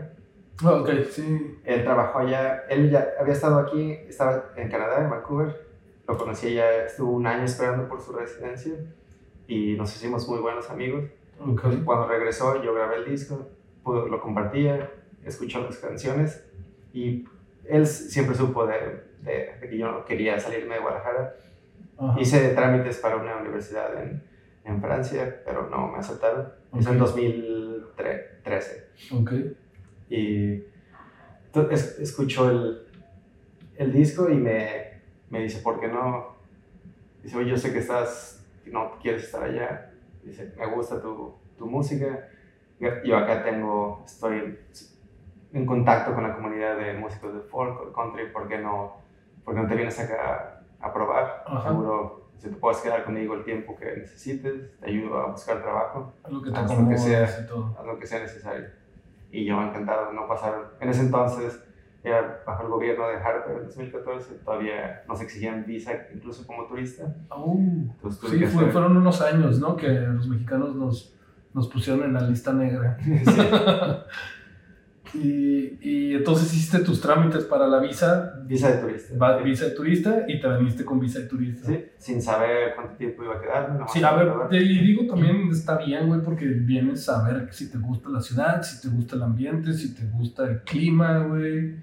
Oh, 0.64 0.82
ok, 0.82 0.90
sí. 1.10 1.58
Él 1.64 1.84
trabajó 1.84 2.20
allá, 2.20 2.66
él 2.70 2.92
ya 2.92 3.14
había 3.20 3.34
estado 3.34 3.60
aquí, 3.60 3.92
estaba 4.08 4.52
en 4.56 4.70
Canadá, 4.70 5.04
en 5.04 5.10
Vancouver. 5.10 5.68
Lo 6.08 6.18
conocí 6.18 6.48
allá, 6.48 6.86
estuvo 6.86 7.12
un 7.12 7.26
año 7.26 7.46
esperando 7.46 7.88
por 7.88 8.02
su 8.02 8.12
residencia 8.12 8.74
y 9.48 9.76
nos 9.76 9.96
hicimos 9.96 10.28
muy 10.28 10.40
buenos 10.40 10.70
amigos. 10.70 11.06
Okay. 11.40 11.82
Cuando 11.84 12.08
regresó, 12.08 12.62
yo 12.62 12.74
grabé 12.74 12.98
el 12.98 13.06
disco, 13.06 13.48
lo 13.86 14.22
compartía, 14.22 14.92
escuchó 15.24 15.62
las 15.62 15.78
canciones 15.78 16.46
y 16.94 17.26
él 17.66 17.88
siempre 17.88 18.36
supo 18.36 18.68
de, 18.68 19.04
de, 19.22 19.58
de 19.60 19.70
que 19.70 19.78
yo 19.78 19.92
no 19.92 20.06
quería 20.06 20.40
salirme 20.40 20.76
de 20.76 20.82
Guadalajara 20.82 21.36
Hice 22.18 22.50
trámites 22.50 22.98
para 22.98 23.18
una 23.18 23.38
universidad 23.38 24.02
en, 24.02 24.24
en, 24.66 24.82
Francia, 24.82 25.42
pero 25.46 25.70
no 25.70 25.88
me 25.88 26.00
aceptaron. 26.00 26.48
Okay. 26.72 26.92
en 26.92 26.98
2013. 26.98 28.88
Ok. 29.12 29.32
Y 30.14 30.64
es, 31.72 31.98
escuchó 32.00 32.48
el, 32.52 32.88
el, 33.78 33.92
disco 33.92 34.30
y 34.30 34.36
me, 34.36 35.02
me, 35.32 35.42
dice, 35.42 35.60
¿por 35.64 35.80
qué 35.80 35.88
no? 35.88 36.36
Dice, 37.24 37.36
oye, 37.36 37.50
yo 37.50 37.58
sé 37.58 37.74
que 37.74 37.80
estás, 37.80 38.46
no 38.68 39.00
quieres 39.02 39.24
estar 39.24 39.42
allá. 39.42 39.92
Dice, 40.24 40.54
me 40.56 40.68
gusta 40.68 41.02
tu, 41.02 41.34
tu 41.58 41.66
música. 41.66 42.30
Yo 43.04 43.18
acá 43.18 43.44
tengo, 43.44 44.04
estoy 44.06 44.60
en 45.52 45.66
contacto 45.66 46.14
con 46.14 46.22
la 46.22 46.36
comunidad 46.36 46.78
de 46.78 46.94
músicos 46.94 47.34
de 47.34 47.40
folk, 47.40 47.92
country, 47.96 48.32
¿por 48.32 48.48
qué 48.48 48.60
no, 48.60 48.98
por 49.44 49.56
qué 49.56 49.62
no 49.62 49.68
te 49.68 49.76
vienes 49.76 50.00
acá 50.00 50.64
a 50.80 50.94
probar. 50.94 51.44
Seguro, 51.64 52.30
si 52.38 52.50
te 52.50 52.56
puedes 52.58 52.78
quedar 52.82 53.04
conmigo 53.04 53.34
el 53.34 53.44
tiempo 53.44 53.76
que 53.76 53.98
necesites, 53.98 54.80
te 54.80 54.92
ayudo 54.92 55.18
a 55.18 55.32
buscar 55.32 55.64
trabajo. 55.64 56.14
A 56.24 56.30
lo 56.30 56.40
que 56.40 56.52
te 56.52 56.58
haz 56.60 56.80
lo 56.80 56.88
que 56.88 56.98
sea, 57.00 57.28
a 57.80 57.84
lo 57.84 57.98
que 57.98 58.06
sea 58.06 58.20
necesario. 58.20 58.83
Y 59.34 59.46
yo 59.46 59.62
encantado, 59.62 60.14
no 60.14 60.28
pasaron. 60.28 60.66
En 60.80 60.90
ese 60.90 61.02
entonces 61.02 61.62
era 62.04 62.44
bajo 62.46 62.64
el 62.64 62.70
gobierno 62.70 63.08
de 63.08 63.16
Harper 63.16 63.58
en 63.58 63.64
2014, 63.66 64.36
todavía 64.46 65.04
nos 65.08 65.22
exigían 65.22 65.66
visa 65.66 65.92
incluso 66.14 66.46
como 66.46 66.68
turista. 66.68 67.16
Oh, 67.30 67.58
sí, 68.30 68.46
fueron 68.46 68.96
unos 68.96 69.22
años, 69.22 69.60
¿no? 69.60 69.76
Que 69.76 69.88
los 69.90 70.28
mexicanos 70.28 70.76
nos, 70.76 71.18
nos 71.52 71.68
pusieron 71.68 72.04
en 72.04 72.14
la 72.14 72.22
lista 72.22 72.54
negra. 72.54 72.98
Y, 75.14 75.78
y, 75.82 76.16
entonces 76.16 76.52
hiciste 76.54 76.80
tus 76.80 77.00
trámites 77.00 77.44
para 77.44 77.68
la 77.68 77.80
visa. 77.80 78.42
Visa 78.46 78.72
de 78.72 78.82
turista. 78.82 79.38
visa 79.38 79.66
de 79.66 79.72
turista 79.72 80.26
y 80.28 80.40
te 80.40 80.58
viniste 80.58 80.84
con 80.84 81.00
visa 81.00 81.20
de 81.20 81.26
turista. 81.28 81.68
Sí, 81.68 81.86
sin 81.98 82.22
saber 82.22 82.74
cuánto 82.76 82.96
tiempo 82.96 83.24
iba 83.24 83.36
a 83.36 83.42
quedar. 83.42 83.86
Sí, 83.90 84.04
a 84.04 84.14
ver, 84.14 84.50
te 84.50 84.58
digo 84.60 85.06
también 85.06 85.50
está 85.52 85.78
bien, 85.78 86.08
güey, 86.08 86.22
porque 86.22 86.46
vienes 86.46 87.08
a 87.10 87.24
ver 87.28 87.48
si 87.54 87.70
te 87.70 87.78
gusta 87.78 88.10
la 88.10 88.22
ciudad, 88.22 88.64
si 88.64 88.82
te 88.82 88.94
gusta 88.94 89.16
el 89.16 89.24
ambiente, 89.24 89.74
si 89.74 89.94
te 89.94 90.06
gusta 90.08 90.46
el 90.46 90.62
clima, 90.62 91.20
güey. 91.20 91.76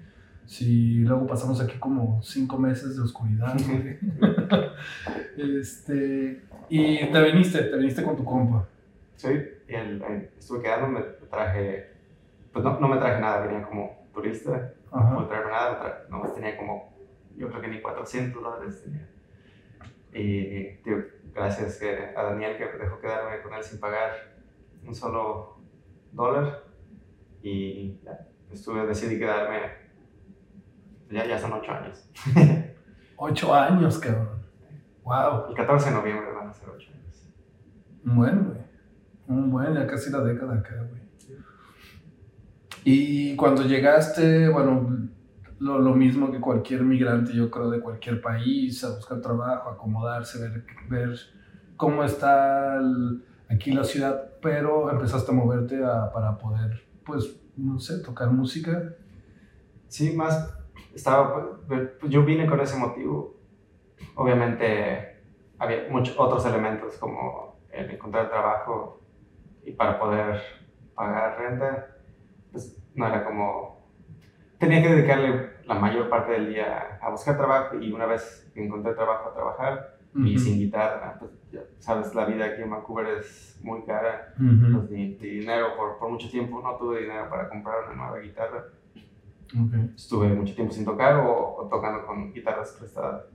Si 0.45 0.95
luego 0.99 1.25
pasamos 1.25 1.61
aquí 1.61 1.77
como 1.79 2.21
cinco 2.21 2.57
meses 2.57 2.97
de 2.97 3.01
oscuridad, 3.03 3.55
güey. 3.65 3.97
este, 5.61 6.41
y 6.69 7.05
te 7.09 7.23
viniste, 7.23 7.61
te 7.61 7.77
viniste 7.77 8.03
con 8.03 8.17
tu 8.17 8.25
compa. 8.25 8.67
Sí, 9.15 9.29
y 9.69 9.73
el, 9.73 10.01
estuve 10.37 10.63
quedando, 10.63 10.87
me 10.87 11.01
traje 11.29 11.91
pues 12.51 12.63
no, 12.65 12.79
no 12.79 12.87
me 12.87 12.97
traje 12.97 13.21
nada, 13.21 13.45
venía 13.45 13.63
como 13.63 14.09
turista, 14.13 14.73
no 14.91 15.27
traerme 15.27 15.51
nada, 15.51 16.05
no 16.09 16.17
nomás 16.17 16.33
tenía 16.33 16.57
como, 16.57 16.93
yo 17.35 17.49
creo 17.49 17.61
que 17.61 17.67
ni 17.67 17.81
400 17.81 18.43
dólares 18.43 18.83
tenía. 18.83 19.07
Y 20.13 20.75
tío, 20.83 20.97
gracias 21.33 21.81
a 22.15 22.23
Daniel 22.23 22.57
que 22.57 22.65
dejó 22.77 22.99
quedarme 22.99 23.41
con 23.41 23.53
él 23.53 23.63
sin 23.63 23.79
pagar 23.79 24.11
un 24.85 24.93
solo 24.93 25.57
dólar 26.11 26.63
y 27.41 27.99
ya, 28.03 28.27
estuve, 28.51 28.85
decidí 28.85 29.17
quedarme, 29.17 29.59
ya, 31.09 31.25
ya 31.25 31.39
son 31.39 31.53
8 31.53 31.71
años. 31.71 32.09
8 33.15 33.55
años, 33.55 33.99
cabrón. 33.99 34.41
Wow. 35.03 35.49
El 35.49 35.55
14 35.55 35.89
de 35.89 35.95
noviembre 35.95 36.31
van 36.31 36.49
a 36.49 36.53
ser 36.53 36.69
8 36.69 36.91
años. 36.93 37.29
Bueno, 38.03 38.53
güey. 38.53 38.61
Bueno, 39.49 39.73
ya 39.75 39.87
casi 39.87 40.11
la 40.11 40.19
década 40.19 40.55
acá, 40.55 40.75
güey. 40.89 41.01
Y 42.83 43.35
cuando 43.35 43.63
llegaste, 43.63 44.49
bueno, 44.49 45.07
lo, 45.59 45.79
lo, 45.79 45.93
mismo 45.93 46.31
que 46.31 46.39
cualquier 46.39 46.81
migrante, 46.81 47.33
yo 47.33 47.51
creo, 47.51 47.69
de 47.69 47.79
cualquier 47.79 48.21
país, 48.21 48.83
a 48.83 48.95
buscar 48.95 49.21
trabajo, 49.21 49.69
acomodarse, 49.69 50.41
ver, 50.41 50.65
ver 50.89 51.19
cómo 51.77 52.03
está 52.03 52.79
aquí 53.49 53.71
la 53.71 53.83
ciudad, 53.83 54.31
pero 54.41 54.89
empezaste 54.89 55.31
a 55.31 55.35
moverte 55.35 55.79
para 56.13 56.37
poder, 56.37 56.83
pues, 57.05 57.39
no 57.55 57.79
sé, 57.79 57.99
tocar 57.99 58.31
música. 58.31 58.95
Sí, 59.87 60.15
más, 60.15 60.57
estaba, 60.95 61.59
pues, 61.67 61.89
yo 62.07 62.23
vine 62.23 62.47
con 62.47 62.59
ese 62.61 62.77
motivo. 62.77 63.35
Obviamente 64.15 65.19
había 65.59 65.87
muchos 65.89 66.15
otros 66.17 66.45
elementos 66.45 66.97
como 66.97 67.59
el 67.71 67.91
encontrar 67.91 68.29
trabajo 68.29 69.01
y 69.63 69.71
para 69.73 69.99
poder 69.99 70.41
pagar 70.95 71.37
renta, 71.37 71.90
pues 72.51 72.77
no 72.95 73.07
era 73.07 73.23
como... 73.23 73.81
Tenía 74.57 74.81
que 74.81 74.89
dedicarle 74.89 75.49
la 75.65 75.75
mayor 75.75 76.09
parte 76.09 76.33
del 76.33 76.49
día 76.49 76.99
a 77.01 77.09
buscar 77.09 77.37
trabajo 77.37 77.79
y 77.79 77.91
una 77.91 78.05
vez 78.05 78.49
que 78.53 78.63
encontré 78.63 78.93
trabajo 78.93 79.29
a 79.29 79.33
trabajar 79.33 79.97
y 80.13 80.37
sin 80.37 80.59
guitarra, 80.59 81.15
pues 81.19 81.31
ya 81.51 81.61
sabes, 81.79 82.13
la 82.13 82.25
vida 82.25 82.45
aquí 82.45 82.61
en 82.61 82.69
Vancouver 82.69 83.19
es 83.19 83.59
muy 83.63 83.83
cara, 83.83 84.33
pues 84.37 84.89
ni, 84.89 85.15
dinero, 85.15 85.75
por, 85.77 85.97
por, 85.97 86.09
mucho 86.09 86.29
tiempo 86.29 86.61
no 86.61 86.75
tuve 86.75 87.01
dinero 87.01 87.29
para 87.29 87.47
comprar 87.47 87.85
una 87.85 87.95
nueva 87.95 88.19
guitarra. 88.19 88.65
Estuve 89.95 90.29
mucho 90.29 90.53
tiempo 90.53 90.73
sin 90.73 90.85
tocar 90.85 91.15
o, 91.25 91.67
tocando 91.69 92.05
con 92.05 92.33
guitarras 92.33 92.75
prestadas. 92.77 93.25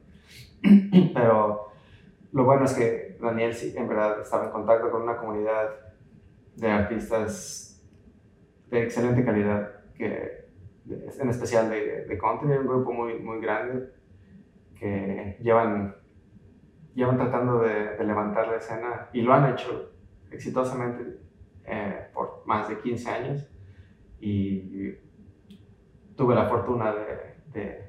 Pero 1.14 1.70
lo 2.32 2.44
bueno 2.44 2.64
es 2.64 2.74
que 2.74 3.16
Daniel 3.20 3.54
sí, 3.54 3.74
en 3.76 3.88
verdad 3.88 4.20
estaba 4.20 4.44
en 4.46 4.50
contacto 4.50 4.90
con 4.90 5.02
una 5.02 5.16
comunidad 5.16 5.70
de 6.56 6.70
artistas 6.70 7.65
de 8.66 8.82
excelente 8.82 9.24
calidad, 9.24 9.70
que, 9.94 10.46
en 10.88 11.28
especial 11.28 11.70
de, 11.70 12.04
de 12.04 12.18
country, 12.18 12.48
un 12.48 12.66
grupo 12.66 12.92
muy, 12.92 13.18
muy 13.18 13.40
grande 13.40 13.90
que 14.78 15.38
llevan, 15.40 15.96
llevan 16.94 17.16
tratando 17.16 17.60
de, 17.60 17.96
levantar 18.04 18.48
la 18.48 18.56
escena 18.56 19.08
y 19.12 19.22
lo 19.22 19.32
han 19.32 19.52
hecho 19.52 19.92
exitosamente 20.30 21.20
eh, 21.64 22.08
por 22.12 22.42
más 22.46 22.68
de 22.68 22.78
15 22.78 23.10
años 23.10 23.48
y 24.20 24.94
tuve 26.16 26.34
la 26.34 26.46
fortuna 26.46 26.92
de, 26.92 27.36
de, 27.52 27.86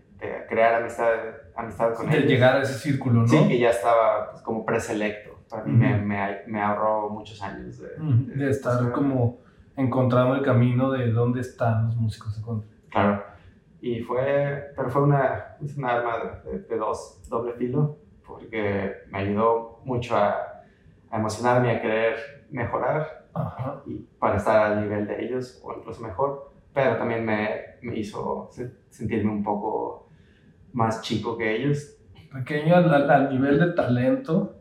crear 0.50 0.82
amistad, 0.82 1.10
amistad 1.56 1.94
con 1.94 2.10
ellos. 2.10 2.24
De 2.24 2.28
llegar 2.30 2.56
a 2.56 2.62
ese 2.62 2.74
círculo, 2.74 3.22
¿no? 3.22 3.28
Sí, 3.28 3.48
que 3.48 3.60
ya 3.60 3.70
estaba 3.70 4.32
pues, 4.32 4.42
como 4.42 4.66
preselecto 4.66 5.38
para 5.50 5.64
mí 5.64 5.74
me, 5.74 5.98
me, 5.98 6.42
me, 6.48 6.62
ahorró 6.62 7.10
muchos 7.10 7.42
años 7.42 7.80
de, 7.80 7.90
de, 8.36 8.50
estar 8.50 8.92
como 8.92 9.40
encontrando 9.78 10.36
el 10.36 10.42
camino 10.42 10.92
de 10.92 11.12
dónde 11.12 11.42
están 11.42 11.86
los 11.86 11.96
músicos 11.96 12.36
de 12.36 12.44
country. 12.44 12.70
Claro, 12.90 13.24
y 13.80 14.02
fue, 14.02 14.74
pero 14.76 14.90
fue 14.90 15.04
una, 15.04 15.56
una 15.78 15.90
arma 15.90 16.42
de, 16.44 16.78
dos, 16.78 17.22
doble 17.30 17.54
filo, 17.54 17.98
porque 18.26 18.94
me 19.10 19.20
ayudó 19.20 19.82
mucho 19.86 20.18
a, 20.18 20.36
a 21.12 21.18
emocionarme, 21.18 21.72
a 21.72 21.82
querer 21.82 22.48
mejorar 22.50 23.28
y 23.86 24.00
para 24.20 24.38
estar 24.38 24.72
al 24.72 24.82
nivel 24.82 25.06
de 25.06 25.24
ellos 25.24 25.62
o 25.64 25.74
incluso 25.78 26.02
mejor, 26.02 26.52
pero 26.74 26.98
también 26.98 27.24
me, 27.24 27.62
me 27.84 28.00
hizo 28.00 28.50
sentirme 28.90 29.32
un 29.32 29.44
poco 29.44 30.10
más 30.74 31.02
chico 31.02 31.38
que 31.38 31.56
ellos. 31.56 31.98
Pequeño 32.34 32.76
al, 32.76 33.10
al 33.10 33.30
nivel 33.30 33.60
de 33.60 33.74
talento, 33.74 34.56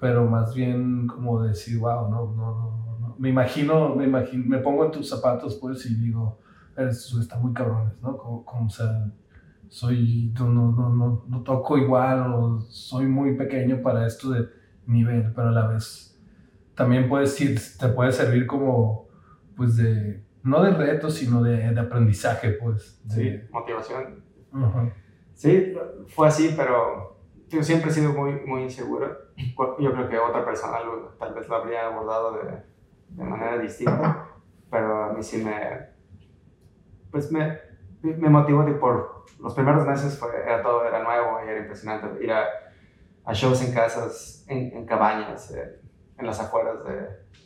pero 0.00 0.24
más 0.24 0.54
bien 0.54 1.06
como 1.06 1.42
decir, 1.42 1.78
wow, 1.78 2.10
no, 2.10 2.32
no, 2.32 2.54
no, 2.54 2.85
me 3.18 3.30
imagino, 3.30 3.94
me 3.94 4.04
imagino, 4.04 4.44
me 4.46 4.58
pongo 4.58 4.84
en 4.84 4.90
tus 4.90 5.08
zapatos 5.08 5.56
pues 5.56 5.86
y 5.86 5.94
digo, 5.94 6.38
eso 6.76 7.20
está 7.20 7.38
muy 7.38 7.52
cabrones, 7.52 7.94
¿no? 8.02 8.16
Como, 8.16 8.44
como 8.44 8.66
o 8.66 8.70
sea, 8.70 9.10
soy, 9.68 10.32
no, 10.38 10.48
no, 10.48 10.70
no, 10.72 11.24
no, 11.26 11.42
toco 11.42 11.78
igual 11.78 12.32
o 12.32 12.60
soy 12.60 13.06
muy 13.06 13.36
pequeño 13.36 13.82
para 13.82 14.06
esto 14.06 14.30
de 14.30 14.48
nivel, 14.86 15.32
pero 15.34 15.48
a 15.48 15.52
la 15.52 15.66
vez 15.66 16.18
también 16.74 17.08
puedes 17.08 17.40
ir, 17.40 17.58
te 17.78 17.88
puede 17.88 18.12
servir 18.12 18.46
como, 18.46 19.08
pues 19.56 19.76
de, 19.76 20.22
no 20.42 20.62
de 20.62 20.72
reto, 20.72 21.10
sino 21.10 21.42
de, 21.42 21.72
de 21.72 21.80
aprendizaje, 21.80 22.50
pues. 22.50 23.02
Sí, 23.08 23.40
motivación. 23.50 24.22
Sí, 25.34 25.74
fue 26.08 26.28
así, 26.28 26.54
pero 26.56 27.18
yo 27.48 27.62
siempre 27.62 27.90
he 27.90 27.92
sido 27.92 28.12
muy, 28.12 28.40
muy 28.46 28.62
inseguro. 28.62 29.06
Yo 29.78 29.92
creo 29.92 30.08
que 30.08 30.18
otra 30.18 30.44
persona 30.44 30.78
tal 31.18 31.34
vez 31.34 31.48
lo 31.48 31.56
habría 31.56 31.86
abordado 31.86 32.32
de, 32.32 32.62
de, 33.08 33.24
manera 33.24 33.58
distinta, 33.58 34.28
pero 34.70 35.04
a 35.04 35.12
mí 35.12 35.22
sí 35.22 35.42
me, 35.42 35.88
pues 37.10 37.30
me, 37.32 37.58
me 38.02 38.28
motivó 38.28 38.64
de 38.64 38.72
por 38.72 39.24
los 39.40 39.54
primeros 39.54 39.86
meses 39.86 40.18
fue, 40.18 40.30
era 40.44 40.62
todo, 40.62 40.86
era 40.86 41.02
nuevo 41.02 41.38
y 41.44 41.48
era 41.48 41.60
impresionante 41.60 42.22
ir 42.22 42.32
a, 42.32 42.44
a 43.24 43.32
shows 43.32 43.62
en 43.62 43.74
casas, 43.74 44.44
en, 44.48 44.76
en 44.76 44.86
cabañas, 44.86 45.50
eh, 45.50 45.80
en 46.18 46.26
las 46.26 46.40
afueras 46.40 46.84
de, 46.84 46.94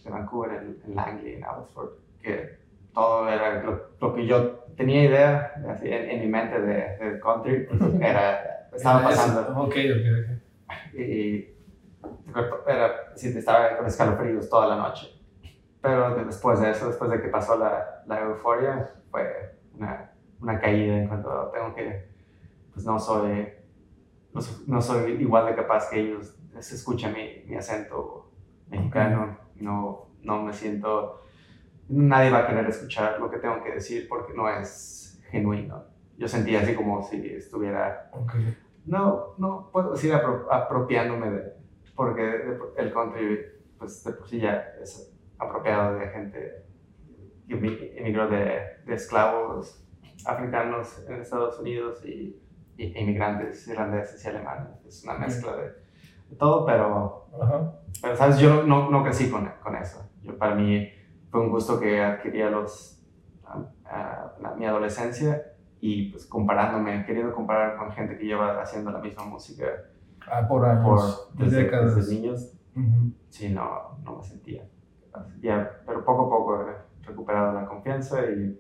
de 0.05 0.11
Vancouver, 0.11 0.53
en, 0.53 0.81
en, 0.85 0.95
Langley, 0.95 1.35
en 1.35 1.45
Abbotsford, 1.45 1.91
que 2.23 2.59
todo 2.95 3.29
era 3.29 3.63
lo, 3.63 4.15
que 4.15 4.27
yo 4.27 4.65
tenía 4.77 5.05
idea 5.05 5.53
así, 5.69 5.89
en, 5.91 6.21
mi 6.21 6.29
mente 6.29 6.61
de, 6.61 6.97
de 6.99 7.21
country, 7.21 7.67
pues, 7.67 7.81
era 8.01 8.51
estaba 8.75 9.03
pasando. 9.03 9.41
Ok, 9.63 9.75
ok, 9.75 10.07
ok. 10.21 10.99
Y 10.99 11.49
era, 12.67 13.13
sí, 13.15 13.37
estaba 13.37 13.77
con 13.77 13.87
escalofríos 13.87 14.49
toda 14.49 14.69
la 14.69 14.77
noche. 14.77 15.20
Pero 15.81 16.15
después 16.25 16.61
de 16.61 16.71
eso, 16.71 16.89
después 16.89 17.11
de 17.11 17.23
que 17.23 17.29
pasó 17.29 17.57
la, 17.57 18.03
la 18.07 18.21
euforia, 18.21 18.93
fue 19.11 19.59
una, 19.75 20.13
una, 20.41 20.61
caída 20.61 20.99
en 20.99 21.09
cuanto 21.09 21.51
tengo 21.55 21.75
que, 21.75 22.09
pues 22.73 22.85
no 22.85 22.99
soy, 22.99 23.49
no, 24.67 24.83
soy 24.83 25.13
igual 25.13 25.47
de 25.47 25.55
capaz 25.55 25.89
que 25.89 26.01
ellos. 26.01 26.37
Se 26.59 26.75
escucha 26.75 27.09
mi, 27.09 27.45
mi 27.47 27.57
acento 27.57 28.31
mexicano, 28.69 29.39
no, 29.57 30.09
no 30.23 30.43
me 30.43 30.53
siento, 30.53 31.23
nadie 31.89 32.31
va 32.31 32.41
a 32.41 32.47
querer 32.47 32.67
escuchar 32.67 33.19
lo 33.19 33.31
que 33.31 33.39
tengo 33.39 33.63
que 33.63 33.73
decir 33.73 34.07
porque 34.09 34.35
no 34.35 34.49
es 34.49 35.23
genuino. 35.31 35.85
Yo 36.19 36.29
sentía 36.29 36.61
así 36.61 36.75
como 36.75 37.03
si 37.03 37.17
estuviera... 37.27 38.11
No, 38.85 39.35
no 39.39 39.71
puedo 39.73 39.93
decir 39.93 40.13
apropiándome 40.13 41.31
de... 41.31 41.53
Porque 41.95 42.59
el 42.77 42.93
country, 42.93 43.41
pues 43.79 44.05
de 44.05 44.13
por 44.13 44.29
sí 44.29 44.41
ya 44.41 44.75
es 44.81 45.10
apropiado 45.41 45.99
de 45.99 46.09
gente 46.09 46.65
que 47.49 47.55
emigró 47.97 48.29
de, 48.29 48.61
de 48.87 48.95
esclavos 48.95 49.85
africanos 50.27 51.05
en 51.09 51.21
Estados 51.21 51.59
Unidos 51.59 52.05
y, 52.05 52.37
inmigrantes 52.79 53.69
irlandeses 53.69 54.25
y 54.25 54.29
alemanes. 54.29 54.85
Es 54.87 55.05
una 55.05 55.15
mezcla 55.15 55.55
de, 55.55 55.73
todo, 56.39 56.65
pero, 56.65 57.27
pero, 58.01 58.17
¿sabes? 58.17 58.39
Yo 58.39 58.63
no, 58.63 58.91
no 58.91 59.03
crecí 59.03 59.31
con, 59.31 59.51
con, 59.63 59.77
eso. 59.77 60.09
Yo, 60.23 60.39
para 60.39 60.55
mí 60.55 60.89
fue 61.31 61.41
un 61.41 61.51
gusto 61.51 61.79
que 61.79 62.01
adquirí 62.01 62.41
a 62.41 62.49
los, 62.49 63.05
a, 63.85 64.33
a 64.43 64.55
mi 64.57 64.65
adolescencia 64.65 65.43
y 65.81 66.11
pues 66.11 66.27
comparándome, 66.27 67.05
queriendo 67.05 67.35
comparar 67.35 67.77
con 67.77 67.91
gente 67.93 68.17
que 68.19 68.25
lleva 68.25 68.61
haciendo 68.61 68.91
la 68.91 68.99
misma 68.99 69.25
música 69.25 69.65
ah, 70.31 70.47
por 70.47 70.65
años, 70.65 71.31
por, 71.35 71.45
desde, 71.45 71.65
desde, 71.65 72.15
niños, 72.15 72.55
sí, 73.31 73.49
no, 73.49 73.99
no 74.05 74.17
me 74.17 74.23
sentía. 74.23 74.63
Ya, 75.41 75.83
pero 75.87 76.05
poco 76.05 76.27
a 76.27 76.31
poco 76.31 76.67
he 76.69 77.07
recuperado 77.07 77.55
la 77.55 77.67
confianza 77.67 78.25
y 78.27 78.59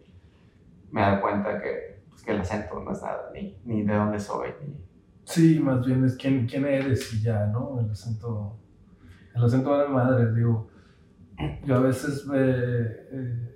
me 0.90 1.00
he 1.00 1.04
dado 1.04 1.20
cuenta 1.20 1.60
que, 1.60 2.02
pues, 2.08 2.22
que 2.22 2.32
el 2.32 2.40
acento 2.40 2.80
no 2.80 2.92
es 2.92 3.02
nada, 3.02 3.30
ni, 3.32 3.58
ni 3.64 3.82
de 3.82 3.94
dónde 3.94 4.18
soy. 4.18 4.50
Ni... 4.60 4.74
Sí, 5.24 5.60
más 5.60 5.84
bien 5.84 6.04
es 6.04 6.16
quién, 6.16 6.46
quién 6.46 6.66
eres 6.66 7.12
y 7.14 7.22
ya, 7.22 7.46
¿no? 7.46 7.80
El 7.80 7.90
acento, 7.90 8.56
el 9.34 9.44
acento 9.44 9.78
de 9.78 9.88
madre, 9.88 10.32
digo, 10.34 10.68
yo 11.64 11.76
a 11.76 11.80
veces 11.80 12.26
me... 12.26 12.38
Eh, 12.38 13.46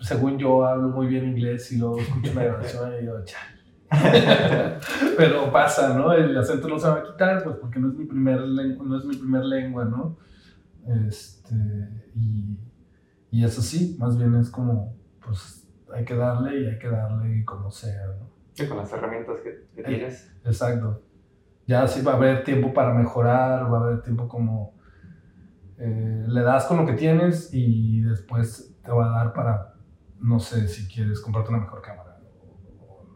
según 0.00 0.38
yo 0.38 0.64
hablo 0.64 0.88
muy 0.88 1.08
bien 1.08 1.26
inglés 1.28 1.70
y 1.72 1.78
luego 1.78 1.98
escucho 1.98 2.32
una 2.32 2.44
grabación 2.44 2.94
y 2.94 3.00
digo, 3.00 3.16
Pero 5.18 5.52
pasa, 5.52 5.94
¿no? 5.94 6.12
El 6.12 6.36
acento 6.36 6.68
no 6.68 6.78
se 6.78 6.88
va 6.88 6.96
a 6.96 7.02
quitar, 7.02 7.42
pues 7.44 7.56
porque 7.56 7.78
no 7.78 7.88
es 7.88 7.94
mi 7.94 8.06
primer, 8.06 8.40
no 8.40 8.96
es 8.96 9.04
mi 9.04 9.16
primer 9.16 9.44
lengua, 9.44 9.84
¿no? 9.84 10.16
Este, 10.86 11.54
y, 12.14 12.58
y 13.30 13.44
eso 13.44 13.62
sí, 13.62 13.96
más 13.98 14.18
bien 14.18 14.34
es 14.34 14.50
como, 14.50 14.96
pues 15.24 15.68
hay 15.94 16.04
que 16.04 16.16
darle 16.16 16.60
y 16.60 16.66
hay 16.66 16.78
que 16.78 16.88
darle 16.88 17.44
como 17.44 17.70
sea, 17.70 18.06
¿no? 18.18 18.30
Sí, 18.52 18.68
con 18.68 18.78
las 18.78 18.92
herramientas 18.92 19.36
que, 19.42 19.68
que 19.74 19.82
tienes. 19.82 20.32
Exacto. 20.44 21.02
Ya 21.66 21.86
sí 21.86 22.02
va 22.02 22.12
a 22.12 22.16
haber 22.16 22.44
tiempo 22.44 22.74
para 22.74 22.92
mejorar, 22.92 23.72
va 23.72 23.78
a 23.78 23.82
haber 23.82 24.02
tiempo 24.02 24.28
como... 24.28 24.74
Eh, 25.78 26.24
le 26.28 26.42
das 26.42 26.66
con 26.66 26.76
lo 26.76 26.86
que 26.86 26.92
tienes 26.92 27.52
y 27.52 28.02
después 28.02 28.76
te 28.84 28.92
va 28.92 29.06
a 29.06 29.24
dar 29.24 29.32
para, 29.32 29.74
no 30.20 30.38
sé, 30.38 30.68
si 30.68 30.86
quieres 30.86 31.20
comprarte 31.20 31.50
una 31.50 31.60
mejor 31.60 31.82
cámara. 31.82 32.20
O, 32.80 33.06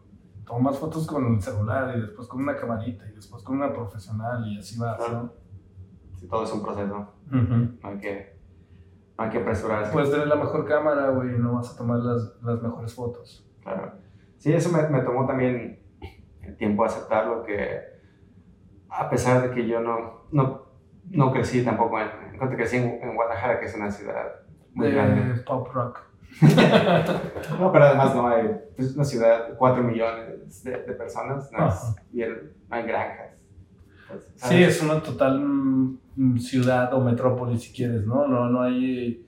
tomas 0.45 0.77
fotos 0.77 1.05
con 1.07 1.35
el 1.35 1.41
celular 1.41 1.97
y 1.97 2.01
después 2.01 2.27
con 2.27 2.41
una 2.41 2.55
camarita 2.55 3.07
y 3.07 3.13
después 3.13 3.43
con 3.43 3.57
una 3.57 3.71
profesional 3.71 4.45
y 4.47 4.57
así 4.57 4.77
va, 4.77 4.97
¿no? 5.11 5.33
Todo 6.29 6.43
es 6.43 6.53
un 6.53 6.63
proceso. 6.63 7.13
no, 7.29 7.77
hay 7.83 7.97
que, 7.99 8.37
no 9.17 9.23
hay 9.23 9.29
que 9.29 9.37
apresurarse. 9.39 9.91
Puedes 9.91 10.11
tener 10.11 10.27
la 10.27 10.35
mejor 10.35 10.65
cámara, 10.65 11.09
güey, 11.09 11.35
y 11.35 11.37
no 11.37 11.53
vas 11.55 11.73
a 11.73 11.77
tomar 11.77 11.99
las, 11.99 12.37
las 12.43 12.61
mejores 12.61 12.93
fotos. 12.93 13.49
Claro. 13.63 13.93
Sí, 14.37 14.53
eso 14.53 14.71
me, 14.71 14.87
me 14.89 15.01
tomó 15.01 15.25
también 15.25 15.79
el 16.41 16.57
tiempo 16.57 16.85
aceptarlo, 16.85 17.43
que 17.43 17.81
a 18.89 19.09
pesar 19.09 19.41
de 19.41 19.53
que 19.53 19.67
yo 19.67 19.79
no, 19.79 20.27
no 20.31 20.67
no 21.11 21.31
crecí 21.31 21.63
tampoco 21.63 21.99
en, 21.99 22.09
en 22.33 22.49
crecí 22.49 22.77
en, 22.77 23.15
Guadalajara, 23.15 23.59
que 23.59 23.65
es 23.65 23.75
una 23.75 23.91
ciudad 23.91 24.25
muy 24.73 24.87
de 24.87 24.93
grande. 24.93 25.41
Pop 25.41 25.67
rock. 25.73 26.01
no, 27.59 27.71
pero 27.71 27.85
además 27.85 28.13
no 28.13 28.27
hay, 28.27 28.51
es 28.77 28.95
una 28.95 29.05
ciudad, 29.05 29.55
4 29.57 29.83
millones 29.83 30.63
de, 30.63 30.71
de 30.83 30.93
personas, 30.93 31.51
no, 31.51 31.67
es, 31.67 31.95
bien, 32.11 32.53
no 32.69 32.75
hay 32.75 32.83
granjas. 32.83 33.36
Sí, 34.35 34.63
es 34.63 34.81
una 34.81 35.01
total 35.01 35.39
mm, 35.39 36.37
ciudad 36.37 36.93
o 36.93 37.01
metrópoli 37.01 37.57
si 37.57 37.73
quieres, 37.73 38.05
¿no? 38.05 38.27
No, 38.27 38.49
no 38.49 38.61
hay 38.61 39.25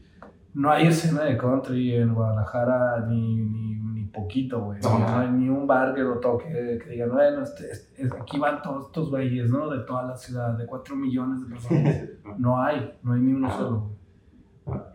no 0.54 0.72
hay 0.72 0.88
escena 0.88 1.24
de 1.24 1.38
country 1.38 1.96
en 1.96 2.14
Guadalajara 2.14 3.06
ni, 3.08 3.36
ni, 3.36 3.76
ni 3.76 4.04
poquito, 4.06 4.62
güey. 4.62 4.80
No, 4.82 5.18
hay 5.18 5.30
ni 5.30 5.50
un 5.50 5.68
bar 5.68 5.94
que 5.94 6.02
lo 6.02 6.20
toque, 6.20 6.80
que 6.84 6.90
diga, 6.90 7.08
bueno, 7.08 7.44
este, 7.44 7.70
este, 7.72 8.10
aquí 8.20 8.40
van 8.40 8.62
todos 8.62 8.88
estos 8.88 9.10
güeyes, 9.10 9.50
¿no? 9.50 9.70
De 9.70 9.84
toda 9.86 10.04
la 10.04 10.18
ciudad, 10.18 10.58
de 10.58 10.66
4 10.66 10.96
millones 10.96 11.42
de 11.42 11.50
personas. 11.50 12.10
no 12.38 12.62
hay, 12.62 12.98
no 13.04 13.14
hay 13.14 13.22
ni 13.22 13.34
uno 13.34 13.48
ah. 13.48 13.58
solo. 13.58 13.92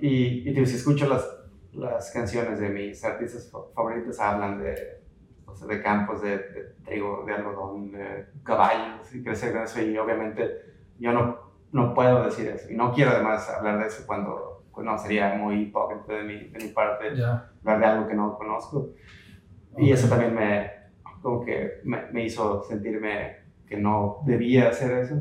Y, 0.01 0.49
y 0.49 0.67
si 0.67 0.77
escucho 0.77 1.09
las, 1.09 1.29
las 1.73 2.11
canciones 2.11 2.59
de 2.61 2.69
mis 2.69 3.05
artistas 3.05 3.51
favoritos, 3.75 4.19
hablan 4.21 4.59
de, 4.59 4.75
o 5.55 5.57
sea, 5.57 5.69
de 5.69 5.83
campos 5.83 6.21
de, 6.23 6.39
de, 6.39 6.75
trigo, 6.85 7.25
de 7.27 7.35
algodón, 7.35 7.93
de 7.93 8.27
caballos 8.43 9.15
y 9.15 9.23
crecer 9.23 9.53
con 9.53 9.63
eso. 9.63 9.81
Y 9.81 9.97
obviamente 9.97 10.51
yo 10.99 11.13
no, 11.13 11.39
no 11.73 11.95
puedo 11.95 12.25
decir 12.25 12.49
eso. 12.49 12.71
Y 12.71 12.77
no 12.77 12.93
quiero 12.93 13.13
además 13.13 13.49
hablar 13.51 13.79
de 13.79 13.87
eso 13.87 14.05
cuando 14.07 14.65
pues 14.75 14.85
no, 14.85 14.99
sería 14.99 15.35
muy 15.35 15.63
hipócrita 15.63 16.15
de 16.15 16.25
mi, 16.25 16.49
de 16.49 16.65
mi 16.65 16.71
parte 16.71 17.11
hablar 17.11 17.79
de 17.79 17.87
algo 17.87 18.09
que 18.09 18.15
no 18.15 18.37
conozco. 18.37 18.91
Y 19.79 19.93
eso 19.93 20.09
también 20.09 20.35
me, 20.35 20.71
como 21.23 21.45
que 21.45 21.81
me, 21.85 22.11
me, 22.11 22.25
hizo 22.25 22.63
sentirme 22.65 23.37
que 23.69 23.77
no 23.77 24.19
debía 24.25 24.69
hacer 24.69 24.99
eso, 24.99 25.15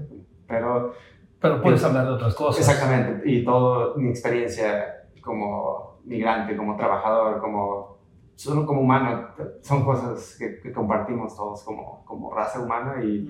pero... 0.47 0.93
Pero 1.39 1.61
puedes 1.61 1.83
hablar 1.83 2.05
de 2.05 2.11
otras 2.13 2.35
cosas. 2.35 2.67
Exactamente, 2.67 3.29
y 3.29 3.43
toda 3.43 3.95
mi 3.97 4.09
experiencia 4.09 5.07
como 5.21 5.99
migrante, 6.05 6.55
como 6.55 6.75
trabajador, 6.75 7.39
como 7.39 7.92
solo 8.35 8.65
como 8.65 8.81
humano, 8.81 9.27
son 9.61 9.83
cosas 9.85 10.35
que, 10.37 10.59
que 10.59 10.71
compartimos 10.71 11.35
todos 11.35 11.63
como, 11.63 12.03
como 12.05 12.33
raza 12.33 12.59
humana 12.59 13.03
y 13.03 13.27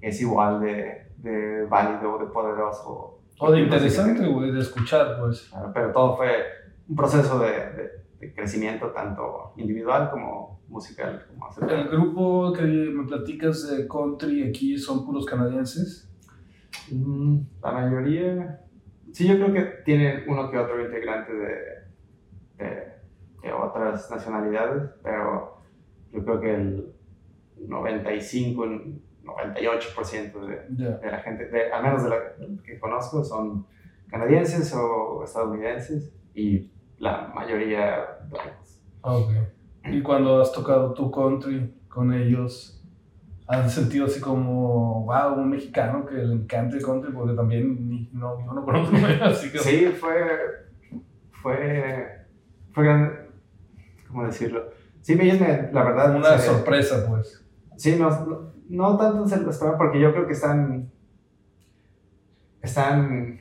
es 0.00 0.20
igual 0.20 0.60
de, 0.60 1.12
de 1.18 1.66
válido, 1.66 2.18
de 2.18 2.26
poderoso 2.26 3.22
o 3.38 3.50
de 3.50 3.60
interesante, 3.60 4.26
güey, 4.28 4.52
de 4.52 4.60
escuchar, 4.60 5.18
pues. 5.18 5.50
pero 5.74 5.90
todo 5.90 6.16
fue 6.16 6.28
un 6.88 6.94
proceso 6.94 7.40
de, 7.40 7.50
de, 8.20 8.34
crecimiento 8.34 8.86
tanto 8.92 9.52
individual 9.56 10.08
como 10.10 10.60
musical. 10.68 11.26
Como 11.26 11.68
¿El 11.68 11.88
grupo 11.88 12.52
que 12.52 12.62
me 12.62 13.04
platicas 13.04 13.68
de 13.68 13.88
country 13.88 14.48
aquí 14.48 14.78
son 14.78 15.04
puros 15.04 15.26
canadienses? 15.26 16.08
Mm, 16.92 17.40
la 17.60 17.72
mayoría, 17.72 18.60
sí, 19.10 19.26
yo 19.26 19.34
creo 19.34 19.52
que 19.52 19.62
tienen 19.84 20.22
uno 20.28 20.48
que 20.48 20.58
otro 20.58 20.80
integrante 20.80 21.32
de, 21.32 22.91
de 23.42 23.52
otras 23.52 24.10
nacionalidades, 24.10 24.90
pero 25.02 25.58
yo 26.12 26.24
creo 26.24 26.40
que 26.40 26.54
el 26.54 26.94
95 27.66 28.64
98% 29.24 30.46
de, 30.46 30.84
de, 30.84 31.10
la 31.10 31.18
gente, 31.20 31.46
de, 31.48 31.72
al 31.72 31.82
menos 31.82 32.02
de 32.02 32.10
la 32.10 32.16
que 32.64 32.78
conozco, 32.78 33.22
son 33.22 33.66
canadienses 34.08 34.74
o 34.74 35.22
estadounidenses 35.24 36.12
y 36.34 36.70
la 36.98 37.30
mayoría 37.34 38.18
blancos. 38.28 38.80
Ok. 39.02 39.30
¿Y 39.84 40.02
cuando 40.02 40.40
has 40.40 40.52
tocado 40.52 40.92
tu 40.92 41.10
country 41.10 41.74
con 41.88 42.12
ellos, 42.12 42.80
has 43.46 43.72
sentido 43.72 44.06
así 44.06 44.20
como, 44.20 45.04
wow, 45.04 45.34
un 45.34 45.50
mexicano 45.50 46.06
que 46.06 46.14
le 46.14 46.34
encanta 46.34 46.76
el 46.76 46.84
country? 46.84 47.12
Porque 47.12 47.34
también 47.34 48.08
no, 48.12 48.38
yo 48.44 48.52
no 48.52 48.64
conozco, 48.64 48.96
así 49.22 49.50
que... 49.50 49.58
Sí, 49.58 49.86
fue, 49.86 50.14
fue, 51.30 52.26
fue 52.72 52.84
¿cómo 54.12 54.26
decirlo? 54.26 54.70
Sí, 55.00 55.14
ellos 55.20 55.40
me, 55.40 55.72
la 55.72 55.82
verdad... 55.82 56.14
Una 56.14 56.38
sorpresa, 56.38 57.04
pues. 57.08 57.44
Sí, 57.76 57.96
no, 57.98 58.52
no 58.68 58.96
tanto 58.96 59.26
se 59.26 59.38
lo 59.38 59.76
porque 59.76 59.98
yo 59.98 60.12
creo 60.12 60.26
que 60.26 60.34
están, 60.34 60.92
están 62.60 63.40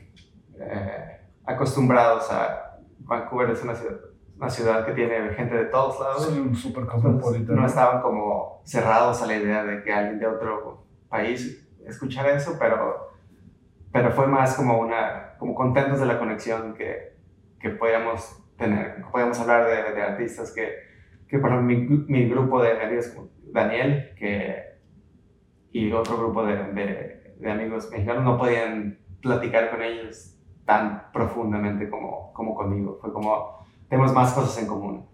eh, 0.58 1.22
acostumbrados 1.46 2.32
a 2.32 2.80
Vancouver 3.00 3.50
es 3.52 3.64
una 3.64 3.76
ciudad, 3.76 3.98
una 4.38 4.50
ciudad 4.50 4.86
que 4.86 4.94
tiene 4.94 5.34
gente 5.34 5.56
de 5.56 5.66
todos 5.66 6.00
lados. 6.00 6.28
Sí, 6.28 6.56
súper 6.56 6.86
cosmopolita. 6.86 7.54
No 7.54 7.66
estaban 7.66 8.02
como 8.02 8.62
cerrados 8.64 9.22
a 9.22 9.28
la 9.28 9.36
idea 9.36 9.64
de 9.64 9.84
que 9.84 9.94
alguien 9.94 10.20
de 10.20 10.28
otro 10.28 10.86
país 11.10 11.68
escuchara 11.86 12.34
eso, 12.34 12.56
pero, 12.60 13.12
pero 13.92 14.12
fue 14.12 14.28
más 14.28 14.56
como 14.56 14.80
una, 14.80 15.36
como 15.38 15.54
contentos 15.54 16.00
de 16.00 16.06
la 16.06 16.18
conexión 16.18 16.74
que, 16.74 17.18
que 17.60 17.70
podíamos 17.70 18.41
tener, 18.62 19.02
podíamos 19.12 19.40
hablar 19.40 19.66
de, 19.68 19.94
de 19.94 20.02
artistas 20.02 20.54
que, 20.54 20.70
que 21.28 21.40
por 21.40 21.52
ejemplo, 21.52 21.68
mi, 21.68 22.06
mi 22.08 22.30
grupo 22.30 22.62
de 22.62 22.82
amigos 22.82 23.08
como 23.08 23.30
Daniel, 23.52 24.12
que 24.18 24.72
y 25.74 25.92
otro 25.92 26.18
grupo 26.18 26.46
de, 26.46 26.56
de, 27.40 27.52
amigos 27.52 27.90
mexicanos 27.92 28.24
no 28.24 28.38
podían 28.38 29.00
platicar 29.22 29.72
con 29.72 29.82
ellos 29.82 30.38
tan 30.66 31.12
profundamente 31.12 31.90
como, 31.90 32.34
como 32.34 32.56
conmigo. 32.56 32.98
Fue 33.02 33.12
como, 33.14 33.66
tenemos 33.90 34.14
más 34.14 34.34
cosas 34.34 34.62
en 34.62 34.68
común. 34.68 35.06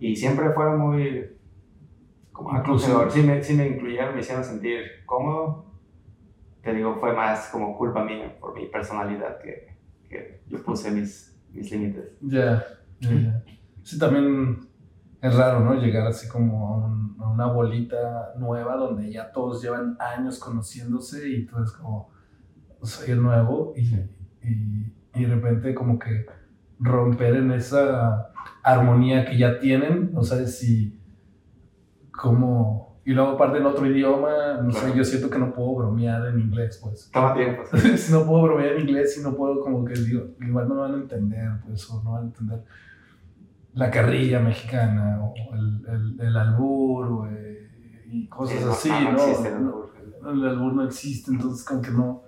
Y 0.00 0.16
siempre 0.16 0.50
fueron 0.50 0.80
muy 0.80 1.36
como 2.32 2.52
acogedor. 2.52 3.10
Sí 3.10 3.22
me, 3.22 3.42
sí 3.42 3.54
me 3.54 3.68
incluyeron, 3.68 4.14
me 4.14 4.20
hicieron 4.20 4.42
sentir 4.42 5.04
cómodo. 5.06 5.66
Te 6.62 6.72
digo, 6.72 6.96
fue 6.96 7.12
más 7.12 7.48
como 7.48 7.76
culpa 7.76 8.02
mía 8.02 8.36
por 8.40 8.54
mi 8.54 8.66
personalidad 8.66 9.40
que, 9.40 9.76
que 10.08 10.40
yo 10.48 10.62
puse 10.62 10.90
mis, 10.90 11.31
mis 11.52 11.70
límites. 11.70 12.04
Ya, 12.20 12.64
Sí, 13.82 13.98
también 13.98 14.60
es 15.20 15.34
raro, 15.34 15.60
¿no? 15.60 15.74
Llegar 15.74 16.06
así 16.06 16.28
como 16.28 16.84
a, 17.20 17.30
una 17.32 17.46
bolita 17.46 18.32
nueva 18.38 18.76
donde 18.76 19.10
ya 19.10 19.32
todos 19.32 19.62
llevan 19.62 19.96
años 19.98 20.38
conociéndose 20.38 21.28
y 21.28 21.46
tú 21.46 21.56
eres 21.56 21.72
como, 21.72 22.10
soy 22.82 23.12
el 23.12 23.22
nuevo 23.22 23.72
y, 23.76 23.94
y, 24.46 24.92
y, 25.14 25.24
de 25.24 25.34
repente 25.34 25.74
como 25.74 25.98
que 25.98 26.26
romper 26.78 27.36
en 27.36 27.52
esa 27.52 28.32
armonía 28.62 29.24
que 29.24 29.38
ya 29.38 29.58
tienen, 29.58 30.12
no 30.12 30.22
sabes 30.22 30.58
si, 30.58 30.98
como... 32.10 32.91
Y 33.04 33.12
luego 33.12 33.32
aparte 33.32 33.58
en 33.58 33.66
otro 33.66 33.84
idioma, 33.86 34.60
no 34.62 34.70
sé, 34.70 34.96
yo 34.96 35.02
siento 35.04 35.28
que 35.28 35.38
no 35.38 35.52
puedo 35.52 35.74
bromear 35.74 36.26
en 36.28 36.38
inglés, 36.38 36.78
pues. 36.80 37.10
Toma 37.12 37.34
tiempo. 37.34 37.62
si 37.96 38.12
no 38.12 38.24
puedo 38.24 38.42
bromear 38.42 38.74
en 38.74 38.82
inglés, 38.82 39.14
si 39.14 39.22
no 39.22 39.34
puedo 39.34 39.60
como 39.60 39.84
que 39.84 39.94
digo, 39.94 40.28
igual 40.40 40.68
no 40.68 40.74
me 40.76 40.80
van 40.82 40.94
a 40.94 40.96
entender, 40.98 41.50
pues, 41.66 41.90
o 41.90 42.02
no 42.02 42.12
van 42.12 42.22
a 42.22 42.26
entender 42.26 42.64
la 43.74 43.90
carrilla 43.90 44.38
mexicana 44.38 45.18
o 45.22 45.34
el, 45.54 45.84
el, 45.88 46.20
el 46.20 46.36
albur 46.36 47.28
y 48.12 48.28
cosas 48.28 48.62
así, 48.64 48.90
¿no? 48.90 49.16
Existe 49.16 49.48
el, 49.48 49.54
albur. 49.54 49.92
el 50.26 50.44
albur 50.46 50.74
no 50.74 50.84
existe, 50.84 51.30
entonces 51.30 51.64
como 51.64 51.80
que 51.80 51.90
no... 51.90 52.22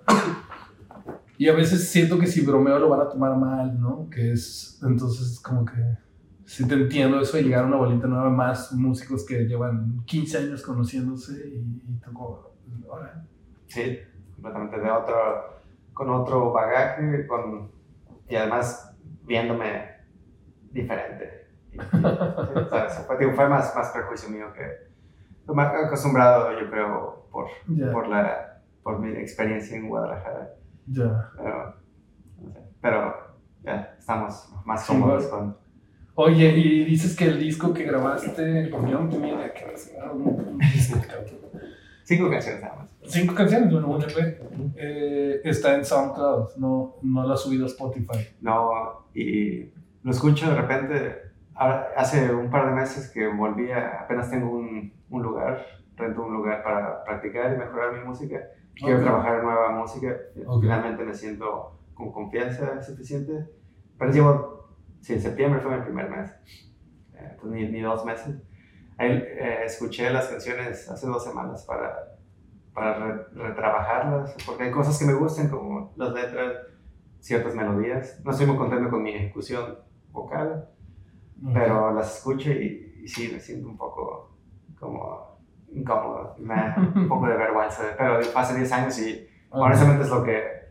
Y 1.37 1.49
a 1.49 1.53
veces 1.53 1.89
siento 1.89 2.17
que 2.17 2.27
si 2.27 2.41
bromeo 2.41 2.79
lo 2.79 2.89
van 2.89 3.01
a 3.01 3.09
tomar 3.09 3.37
mal, 3.37 3.79
¿no? 3.79 4.09
Que 4.09 4.31
es, 4.31 4.81
entonces 4.83 5.39
como 5.39 5.65
que 5.65 5.97
sí 6.45 6.67
te 6.67 6.75
entiendo 6.75 7.19
eso 7.19 7.37
de 7.37 7.43
llegar 7.43 7.63
a 7.63 7.67
una 7.67 7.77
bolita 7.77 8.07
nueva 8.07 8.29
más 8.29 8.71
músicos 8.73 9.25
que 9.25 9.45
llevan 9.45 10.03
15 10.05 10.37
años 10.37 10.61
conociéndose 10.61 11.33
y, 11.47 11.81
y 11.87 11.99
tú 12.03 12.11
Sí, 13.67 13.99
completamente 14.35 14.79
de 14.79 14.91
otro, 14.91 15.61
con 15.93 16.09
otro 16.09 16.53
bagaje, 16.53 17.27
con, 17.27 17.71
y 18.29 18.35
además 18.35 18.95
viéndome 19.23 19.89
diferente. 20.71 21.47
fue, 23.07 23.33
fue, 23.33 23.49
más, 23.49 23.75
más 23.75 23.89
prejuicio 23.89 24.29
mío 24.29 24.53
que 24.53 24.85
más 25.53 25.73
acostumbrado, 25.73 26.51
yo 26.59 26.69
creo, 26.69 27.27
por, 27.31 27.47
por, 27.91 28.07
la, 28.07 28.61
por 28.81 28.99
mi 28.99 29.11
experiencia 29.17 29.77
en 29.77 29.89
Guadalajara. 29.89 30.55
Ya. 30.87 31.29
Pero, 31.37 31.75
pero 32.81 33.15
ya 33.63 33.95
estamos 33.97 34.53
más 34.65 34.87
cómodos 34.87 35.27
con... 35.27 35.64
Oye, 36.15 36.57
y 36.57 36.85
dices 36.85 37.15
que 37.15 37.25
el 37.25 37.39
disco 37.39 37.73
que 37.73 37.83
grabaste, 37.83 38.69
yo 38.71 38.79
no 38.79 39.09
tenía 39.09 39.53
que 39.53 39.65
un 40.13 40.57
disco. 40.59 40.97
Cinco 42.03 42.29
canciones 42.29 42.61
nada 42.61 42.75
más. 42.75 42.89
Cinco 43.07 43.35
canciones, 43.35 43.71
bueno, 43.71 43.87
un 43.89 44.01
EP. 44.01 44.41
Eh, 44.77 45.41
está 45.43 45.75
en 45.75 45.83
SoundCloud, 45.83 46.55
no, 46.57 46.95
no 47.01 47.27
la 47.27 47.33
has 47.33 47.41
subido 47.41 47.65
a 47.65 47.67
Spotify. 47.67 48.29
No, 48.41 49.07
y 49.13 49.71
lo 50.03 50.11
escucho 50.11 50.49
de 50.49 50.55
repente, 50.55 51.21
hace 51.55 52.33
un 52.33 52.49
par 52.49 52.67
de 52.67 52.75
meses 52.75 53.09
que 53.11 53.27
volví 53.27 53.71
a, 53.71 54.01
apenas 54.01 54.29
tengo 54.29 54.51
un, 54.51 54.93
un 55.09 55.21
lugar, 55.21 55.65
rento 55.97 56.23
un 56.23 56.33
lugar 56.33 56.63
para 56.63 57.03
practicar 57.03 57.53
y 57.53 57.57
mejorar 57.57 57.93
mi 57.93 58.05
música. 58.05 58.39
Quiero 58.73 59.01
trabajar 59.01 59.39
en 59.39 59.45
nueva 59.45 59.71
música, 59.71 60.15
finalmente 60.61 61.03
me 61.03 61.13
siento 61.13 61.79
con 61.93 62.11
confianza 62.11 62.81
suficiente. 62.81 63.47
Pero 63.97 64.11
llevo, 64.11 64.54
sí, 65.05 65.19
septiembre 65.19 65.61
fue 65.61 65.77
mi 65.77 65.83
primer 65.83 66.09
mes, 66.09 66.31
eh, 67.13 67.37
ni, 67.43 67.67
ni, 67.69 67.81
dos 67.81 68.03
meses. 68.05 68.35
Ahí, 68.97 69.11
eh, 69.11 69.59
escuché 69.65 70.09
las 70.09 70.27
canciones 70.27 70.89
hace 70.89 71.05
dos 71.05 71.23
semanas 71.23 71.63
para, 71.63 72.17
para 72.73 73.27
retrabajarlas, 73.33 74.35
porque 74.45 74.63
hay 74.63 74.71
cosas 74.71 74.97
que 74.97 75.05
me 75.05 75.13
gustan, 75.13 75.49
como 75.49 75.93
las 75.95 76.11
letras, 76.11 76.57
ciertas 77.19 77.53
melodías. 77.53 78.19
No 78.23 78.31
estoy 78.31 78.47
muy 78.47 78.57
contento 78.57 78.89
con 78.89 79.03
mi 79.03 79.13
ejecución 79.13 79.77
vocal, 80.11 80.69
pero 81.53 81.93
las 81.93 82.17
escucho 82.17 82.51
y, 82.51 83.01
y, 83.03 83.07
sí, 83.07 83.29
me 83.31 83.39
siento 83.39 83.67
un 83.67 83.77
poco 83.77 84.35
como 84.79 85.37
incómodo, 85.71 86.35
me 86.39 86.55
un 86.95 87.07
poco 87.09 87.27
de 87.27 87.37
vergüenza, 87.37 87.83
pero 87.95 88.19
hace 88.35 88.55
10 88.55 88.71
años 88.71 88.99
y 88.99 89.27
honestamente 89.51 90.03
es 90.03 90.09
lo 90.09 90.23
que 90.23 90.64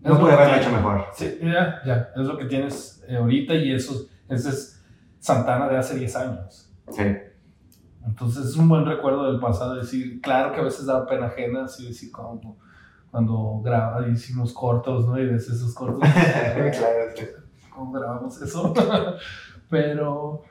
no 0.00 0.18
pude 0.18 0.32
haberlo 0.32 0.56
hecho 0.56 0.70
mejor. 0.70 1.04
Sí, 1.14 1.38
ya, 1.42 1.80
ya, 1.84 2.10
es 2.14 2.26
lo 2.26 2.36
que 2.36 2.44
tienes 2.46 3.04
eh, 3.08 3.16
ahorita 3.16 3.54
y 3.54 3.72
eso, 3.72 4.06
ese 4.28 4.50
es 4.50 4.84
Santana 5.18 5.68
de 5.68 5.76
hace 5.76 5.96
10 5.96 6.16
años. 6.16 6.72
Sí. 6.90 7.02
Entonces 8.06 8.46
es 8.46 8.56
un 8.56 8.68
buen 8.68 8.86
recuerdo 8.86 9.30
del 9.30 9.40
pasado, 9.40 9.74
decir, 9.74 10.20
claro 10.20 10.52
que 10.52 10.60
a 10.60 10.64
veces 10.64 10.86
da 10.86 11.06
pena 11.06 11.26
ajena, 11.26 11.64
así 11.64 11.88
decir, 11.88 12.12
como 12.12 12.56
cuando 13.10 13.60
graba, 13.64 14.06
hicimos 14.08 14.52
cortos, 14.52 15.06
¿no? 15.06 15.18
Y 15.18 15.26
ves 15.26 15.48
esos 15.48 15.74
cortos. 15.74 16.00
claro, 16.08 17.10
sí. 17.16 17.24
¿Cómo 17.74 17.92
grabamos 17.92 18.40
eso? 18.40 18.72
pero, 19.70 20.42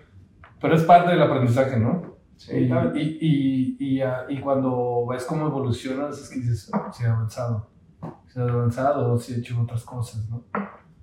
pero 0.60 0.76
es 0.76 0.84
parte 0.84 1.12
del 1.12 1.22
aprendizaje, 1.22 1.80
¿no? 1.80 2.16
Sí, 2.36 2.52
y, 2.54 2.64
y, 2.64 3.18
y, 3.22 3.78
y, 3.80 4.04
y, 4.30 4.42
cuando 4.42 5.06
ves 5.08 5.24
cómo 5.24 5.48
evolucionas, 5.48 6.20
es 6.20 6.30
que 6.30 6.40
dices, 6.40 6.70
oh, 6.74 6.92
sí, 6.92 7.04
he 7.04 7.08
avanzado. 7.08 7.70
Sí, 8.28 8.40
he 8.40 8.44
avanzado, 8.44 9.18
sí 9.18 9.34
he 9.34 9.38
hecho 9.40 9.62
otras 9.62 9.84
cosas, 9.84 10.28
¿no? 10.30 10.44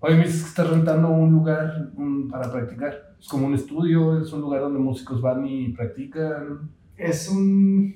Oye, 0.01 0.17
me 0.17 0.25
dices 0.25 0.43
que 0.43 0.49
estás 0.49 0.69
rentando 0.69 1.09
un 1.11 1.31
lugar 1.31 1.93
para 2.31 2.51
practicar. 2.51 3.15
Es 3.21 3.29
como 3.29 3.47
un 3.47 3.55
estudio, 3.55 4.21
es 4.21 4.33
un 4.33 4.41
lugar 4.41 4.62
donde 4.62 4.81
músicos 4.81 5.23
van 5.23 5.47
y 5.47 5.69
practican. 5.69 6.71
Es 6.97 7.29
un. 7.29 7.95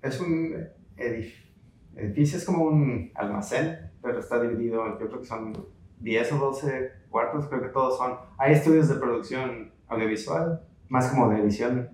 Es 0.00 0.20
un 0.20 0.54
edificio, 0.96 2.38
es 2.38 2.44
como 2.44 2.64
un 2.64 3.10
almacén, 3.14 3.90
pero 4.00 4.20
está 4.20 4.40
dividido, 4.40 4.98
yo 5.00 5.08
creo 5.08 5.20
que 5.20 5.26
son 5.26 5.52
10 6.00 6.32
o 6.32 6.38
12 6.38 6.92
cuartos, 7.08 7.46
creo 7.48 7.62
que 7.62 7.68
todos 7.68 7.96
son. 7.98 8.12
Hay 8.38 8.52
estudios 8.52 8.88
de 8.88 8.96
producción 8.96 9.72
audiovisual, 9.88 10.62
más 10.88 11.08
como 11.08 11.30
de 11.30 11.40
edición, 11.40 11.88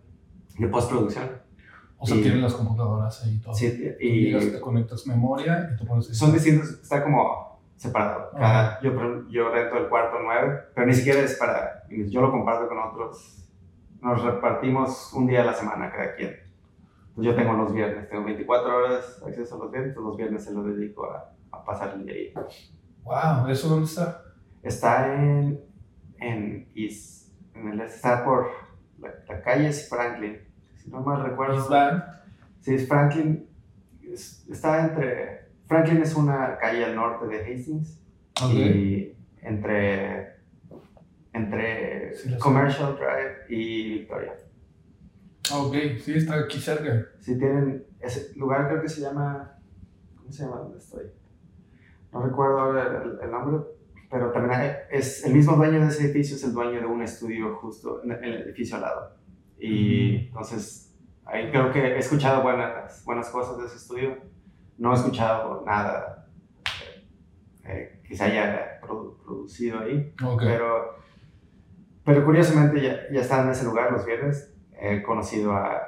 de 0.59 0.69
postproducción. 0.69 1.40
O 2.03 2.07
sea, 2.07 2.17
Y- 2.17 2.23
tienen 2.23 2.41
las 2.43 2.55
computadoras 2.55 3.23
ahí 3.25 3.39
todo. 3.39 3.53
Sí, 3.55 3.71
Tú 3.79 3.95
y 4.05 4.25
llegas, 4.33 4.51
te 4.53 4.61
conectas 4.61 5.07
memoria 5.07 5.71
y 5.75 5.79
te 5.79 5.85
pones. 5.85 6.07
son 6.17 6.33
distintos, 6.33 6.71
está 6.83 7.03
como 7.05 7.61
separado. 7.77 8.31
Cada, 8.33 8.81
yo, 8.81 8.91
yo 9.29 9.51
rento 9.51 9.77
el 9.77 9.89
cuarto 9.89 10.17
9, 10.23 10.61
pero 10.75 10.87
ni 10.87 10.95
siquiera 10.95 11.21
es 11.21 11.37
para. 11.37 11.85
Yo 11.91 12.21
lo 12.23 12.31
comparto 12.31 12.67
con 12.69 12.79
otros. 12.79 13.37
Nos 14.01 14.23
repartimos 14.25 15.13
un 15.13 15.27
día 15.27 15.43
a 15.43 15.45
la 15.45 15.53
semana 15.53 15.93
cada 15.93 16.15
quien. 16.17 16.35
Pues 17.15 17.27
yo 17.27 17.35
tengo 17.35 17.53
los 17.53 17.73
viernes, 17.75 18.09
tengo 18.09 18.25
24 18.25 18.77
horas 18.77 19.23
acceso 19.27 19.57
a 19.57 19.59
los 19.59 19.71
viernes, 19.73 19.95
los 19.97 20.17
viernes 20.17 20.43
se 20.45 20.53
los 20.55 20.65
dedico 20.65 21.05
a, 21.11 21.33
a 21.53 21.65
pasar 21.65 21.95
el 21.95 22.07
día 22.07 22.15
ahí. 22.15 22.33
Wow, 23.03 23.49
¿eso 23.49 23.69
dónde 23.69 23.85
está? 23.87 24.23
Está 24.63 25.15
en. 25.15 25.61
en 26.19 26.71
East. 26.75 27.29
En 27.55 27.69
el, 27.69 27.81
está 27.81 28.25
por. 28.25 28.47
La, 29.01 29.11
la 29.29 29.43
calle 29.43 29.69
es 29.69 29.89
Franklin. 29.89 30.39
No 30.91 31.01
mal 31.01 31.23
recuerdo. 31.25 31.57
Sí, 32.61 32.75
es 32.75 32.89
Franklin. 32.89 33.47
es- 34.03 34.47
está 34.51 34.85
entre. 34.87 35.49
Franklin 35.67 36.03
es 36.03 36.15
una 36.17 36.59
calle 36.59 36.85
al 36.85 36.95
norte 36.97 37.27
de 37.27 37.39
Hastings. 37.55 38.01
Ok. 38.43 38.51
Y 38.53 39.17
entre. 39.43 40.35
Entre 41.33 42.15
Sí, 42.15 42.31
sé. 42.31 42.39
Commercial 42.39 42.97
Drive 42.97 43.47
y 43.49 43.99
Victoria. 44.01 44.35
Ok, 45.55 45.75
sí, 46.03 46.15
está 46.17 46.41
aquí 46.41 46.59
cerca. 46.59 47.07
Si 47.21 47.39
tienen. 47.39 47.85
Ese 48.01 48.37
lugar 48.37 48.69
creo 48.69 48.83
que 48.83 48.89
se 48.89 49.01
llama. 49.01 49.57
¿Cómo 50.17 50.31
se 50.33 50.43
llama 50.45 50.57
donde 50.57 50.79
estoy? 50.79 51.05
No 52.13 52.23
recuerdo 52.23 52.59
ahora 52.59 53.03
el, 53.05 53.19
el 53.23 53.31
nombre. 53.31 53.65
Pero 54.11 54.33
también 54.33 54.61
hay- 54.61 54.73
es 54.91 55.25
el 55.25 55.33
mismo 55.35 55.55
dueño 55.55 55.81
de 55.81 55.87
ese 55.87 56.05
edificio, 56.07 56.35
es 56.35 56.43
el 56.43 56.53
dueño 56.53 56.81
de 56.81 56.87
un 56.87 57.01
estudio 57.01 57.55
justo 57.57 58.03
en 58.03 58.11
el 58.11 58.43
edificio 58.43 58.75
al 58.77 58.83
lado. 58.83 59.20
Y 59.61 60.27
entonces, 60.29 60.97
ahí 61.25 61.51
creo 61.51 61.71
que 61.73 61.81
he 61.81 61.99
escuchado 61.99 62.43
buenas, 62.43 63.05
buenas 63.05 63.29
cosas 63.29 63.59
de 63.59 63.67
ese 63.67 63.77
estudio. 63.77 64.17
No 64.79 64.93
he 64.93 64.97
escuchado 64.97 65.63
nada 65.67 66.27
eh, 67.65 68.01
que 68.05 68.17
se 68.17 68.25
haya 68.25 68.81
produ- 68.81 69.17
producido 69.25 69.81
ahí. 69.81 70.15
Ok. 70.25 70.43
Pero, 70.43 70.95
pero 72.05 72.25
curiosamente 72.25 72.81
ya, 72.81 72.97
ya 73.13 73.21
están 73.21 73.45
en 73.47 73.53
ese 73.53 73.65
lugar 73.65 73.93
los 73.93 74.05
viernes. 74.07 74.55
He 74.81 75.03
conocido 75.03 75.53
a 75.53 75.87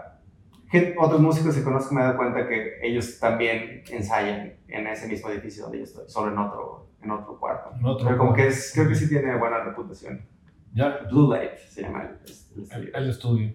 otros 0.99 1.21
músicos 1.21 1.55
que 1.55 1.63
conozco, 1.63 1.95
me 1.95 2.01
he 2.01 2.05
dado 2.05 2.17
cuenta 2.17 2.49
que 2.49 2.79
ellos 2.83 3.19
también 3.19 3.83
ensayan 3.91 4.55
en 4.69 4.87
ese 4.87 5.07
mismo 5.07 5.29
edificio 5.31 5.65
donde 5.65 5.79
yo 5.79 5.85
estoy, 5.85 6.05
solo 6.09 6.33
en 6.33 6.39
otro, 6.39 6.89
en 7.03 7.11
otro 7.11 7.39
cuarto. 7.39 7.71
En 7.79 7.85
otro 7.85 8.07
Pero 8.07 8.19
como 8.19 8.33
que 8.33 8.47
es, 8.47 8.73
creo 8.75 8.89
que 8.89 8.95
sí 8.95 9.07
tiene 9.09 9.37
buena 9.37 9.59
reputación. 9.65 10.23
Ya, 10.75 11.07
Blue 11.11 11.31
Light 11.31 11.57
se 11.69 11.83
llama 11.83 12.03
el, 12.05 12.09
el 12.09 12.23
el, 12.55 12.63
estudio. 12.63 12.91
el 12.95 13.09
estudio. 13.09 13.55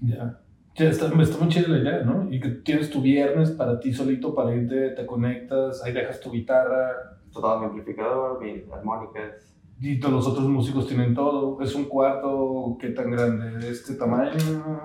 Ya. 0.00 0.40
Ya 0.76 0.88
está, 0.88 1.06
está 1.22 1.38
muy 1.38 1.48
chida 1.48 1.68
la 1.68 1.78
idea, 1.78 2.02
¿no? 2.04 2.32
Y 2.32 2.40
que 2.40 2.48
tienes 2.50 2.90
tu 2.90 3.00
viernes 3.00 3.52
para 3.52 3.78
ti 3.78 3.92
solito, 3.92 4.34
para 4.34 4.54
irte, 4.54 4.90
te 4.90 5.06
conectas, 5.06 5.82
ahí 5.84 5.92
dejas 5.92 6.20
tu 6.20 6.32
guitarra, 6.32 6.90
Todo 7.32 7.60
mi 7.60 7.66
amplificador, 7.66 8.40
mis 8.42 8.68
armónicas. 8.72 9.54
y 9.80 10.00
todos 10.00 10.14
los 10.14 10.26
otros 10.26 10.48
músicos 10.48 10.88
tienen 10.88 11.14
todo. 11.14 11.60
Es 11.60 11.74
un 11.76 11.84
cuarto, 11.84 12.76
¿qué 12.80 12.88
tan 12.90 13.10
grande? 13.10 13.58
¿De 13.58 13.70
este 13.70 13.94
tamaño? 13.94 14.32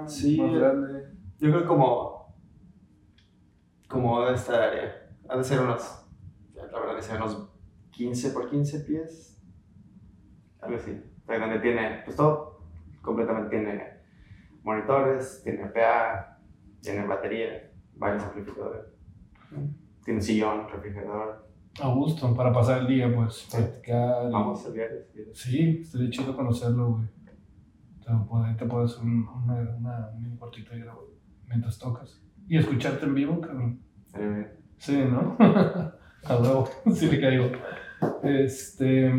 Sí. 0.08 0.39
¿Más 0.39 0.54
grande? 0.54 1.06
Yo 1.39 1.49
creo 1.52 1.65
como, 1.65 2.36
como 3.88 4.25
de 4.25 4.34
esta 4.36 4.63
área. 4.63 5.10
Ha 5.28 5.38
de 5.38 5.43
ser 5.43 5.60
unos, 5.62 6.06
la 6.56 6.63
verdad, 6.80 6.95
que 6.97 7.02
ser 7.02 7.17
unos 7.17 7.49
15 7.91 8.30
por 8.32 8.49
15 8.49 8.80
pies. 8.82 9.41
Algo 10.62 10.75
así. 10.78 10.91
Sea, 11.29 11.39
donde 11.39 11.59
tiene, 11.59 12.01
pues 12.05 12.17
todo, 12.17 12.59
completamente 13.03 13.49
tiene 13.55 13.83
monitores, 14.63 15.41
tiene 15.43 15.67
PA, 15.67 16.39
tiene 16.81 17.05
batería, 17.05 17.69
varios 17.95 18.23
amplificadores. 18.23 18.81
Tiene 20.03 20.21
sillón, 20.21 20.67
refrigerador. 20.69 21.47
A 21.81 21.87
gusto, 21.93 22.35
para 22.35 22.51
pasar 22.51 22.79
el 22.81 22.87
día, 22.87 23.13
pues, 23.15 23.47
practicar. 23.51 24.27
y- 24.27 24.31
Vamos 24.33 24.65
el 24.65 24.73
viernes. 24.73 25.05
Sí, 25.33 25.79
estaría 25.83 26.09
chido 26.09 26.35
conocerlo, 26.35 26.93
güey. 26.93 27.07
Te, 28.03 28.11
puede- 28.27 28.55
te 28.55 28.65
puedes 28.65 28.91
hacer 28.93 29.03
un, 29.05 29.27
una, 29.27 29.53
una, 29.77 30.09
un 30.15 30.35
cuartito 30.37 30.71
mientras 31.47 31.77
tocas. 31.77 32.19
Y 32.47 32.57
escucharte 32.57 33.05
en 33.05 33.13
vivo, 33.13 33.39
cabrón. 33.39 33.79
Estaría 34.07 34.29
bien. 34.29 34.51
Sí, 34.77 34.97
¿no? 34.97 35.37
A 36.25 36.35
huevo, 36.37 36.67
sí 36.91 37.05
le 37.07 37.21
caigo. 37.21 37.45
Este. 38.23 39.13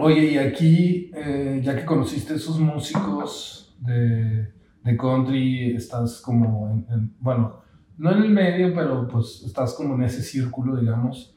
Oye, 0.00 0.24
y 0.32 0.38
aquí, 0.38 1.10
eh, 1.14 1.60
ya 1.62 1.74
que 1.76 1.84
conociste 1.84 2.34
esos 2.34 2.58
músicos 2.60 3.76
de, 3.80 4.52
de 4.84 4.96
country, 4.96 5.74
estás 5.74 6.20
como 6.20 6.68
en, 6.70 6.86
en- 6.92 7.16
Bueno, 7.18 7.60
no 7.96 8.12
en 8.12 8.22
el 8.22 8.30
medio, 8.30 8.74
pero 8.74 9.08
pues 9.08 9.42
estás 9.46 9.74
como 9.74 9.94
en 9.94 10.02
ese 10.02 10.22
círculo, 10.22 10.76
digamos. 10.76 11.36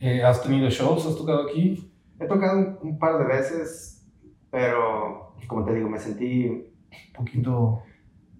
Eh, 0.00 0.22
¿Has 0.22 0.42
tenido 0.42 0.70
shows? 0.70 1.06
¿Has 1.06 1.16
tocado 1.16 1.48
aquí? 1.48 1.92
He 2.20 2.26
tocado 2.26 2.58
un, 2.58 2.78
un 2.82 2.98
par 2.98 3.18
de 3.18 3.24
veces, 3.24 4.06
pero 4.50 5.34
como 5.46 5.64
te 5.64 5.74
digo, 5.74 5.88
me 5.88 5.98
sentí 5.98 6.46
Un 6.46 7.12
poquito. 7.14 7.82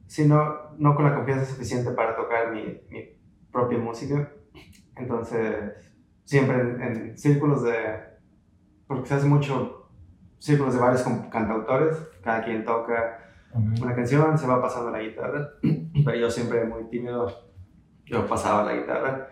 Sí, 0.07 0.27
no, 0.27 0.45
no 0.79 0.95
con 0.95 1.05
la 1.05 1.15
confianza 1.15 1.47
suficiente 1.47 1.93
para 1.93 2.17
tocar 2.17 2.53
mi, 2.53 2.63
mi 2.91 3.05
propia 3.53 3.79
música. 3.79 4.33
Entonces, 4.97 5.75
siempre 6.25 6.61
en, 6.61 6.83
en 6.83 7.19
círculos 7.19 7.63
de... 7.65 8.08
Porque 8.89 9.07
se 9.07 9.15
hace 9.15 9.27
mucho 9.27 9.89
círculos 10.39 10.75
de 10.75 10.81
varios 10.81 11.03
cantautores, 11.31 11.97
cada 12.23 12.43
quien 12.43 12.65
toca 12.65 13.19
ok. 13.53 13.83
una 13.83 13.95
canción, 13.95 14.37
se 14.39 14.47
va 14.47 14.61
pasando 14.61 14.91
la 14.91 15.01
guitarra, 15.01 15.51
pero 16.05 16.17
yo 16.19 16.31
siempre 16.31 16.65
muy 16.65 16.85
tímido, 16.89 17.29
yo 18.07 18.27
pasaba 18.27 18.65
la 18.65 18.75
guitarra 18.81 19.29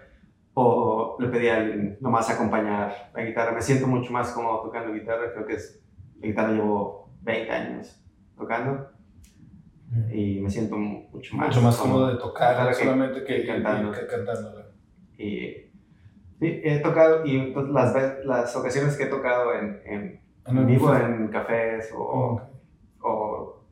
o 0.55 1.17
le 1.21 1.29
pedía 1.29 1.55
a 1.55 1.57
alguien 1.59 1.99
nomás 2.01 2.29
acompañar 2.31 3.11
la 3.15 3.23
guitarra. 3.25 3.53
Me 3.53 3.63
siento 3.63 3.87
mucho 3.87 4.13
más 4.13 4.31
cómodo 4.33 4.63
tocando 4.63 4.93
guitarra, 4.93 5.33
creo 5.33 5.47
que 5.47 5.55
es, 5.55 5.83
la 6.21 6.27
guitarra 6.29 6.53
llevo 6.53 7.11
20 7.23 7.51
años 7.51 8.03
tocando 8.37 8.89
y 10.13 10.41
me 10.41 10.51
siento 10.51 10.77
mucho 10.77 11.37
más, 11.37 11.49
Mucho 11.49 11.63
más 11.63 11.77
cómodo 11.77 12.09
de 12.09 12.17
tocar 12.17 12.69
que- 12.69 12.75
solamente 12.75 13.25
que, 13.25 13.43
que 13.43 13.47
cantando. 13.47 13.93
que 13.93 14.07
cantándola. 14.07 14.67
Y 15.19 15.66
sí, 16.39 16.61
he 16.65 16.79
tocado, 16.81 17.25
y 17.25 17.37
entonces 17.37 17.73
las, 17.73 17.95
ve- 17.95 18.25
las 18.25 18.55
ocasiones 18.57 18.97
que 18.97 19.05
he 19.05 19.09
tocado 19.09 19.55
en, 19.55 19.81
en, 19.85 20.21
En 20.47 20.67
vivo 20.67 20.95
en 20.95 21.29
cafés 21.29 21.93
o, 21.97 22.03
Ok. 22.03 22.43
o 23.03 23.63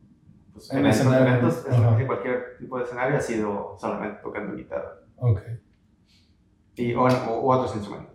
pues, 0.53 0.73
En 0.73 0.87
escenario, 0.87 1.27
eventos, 1.27 1.67
en 1.71 2.07
cualquier 2.07 2.57
tipo 2.59 2.79
de 2.79 2.85
escenario 2.85 3.17
ha 3.17 3.21
sido 3.21 3.77
solamente 3.79 4.21
tocando 4.23 4.55
guitarra 4.57 4.93
Ok. 5.17 5.41
y, 6.77 6.95
o, 6.95 7.05
o 7.05 7.51
otros 7.55 7.75
instrumentos, 7.77 8.15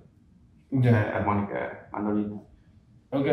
Ya. 0.71 0.89
eh, 0.91 1.11
armónica, 1.15 1.87
mandolina. 1.91 2.35
Ok. 3.11 3.25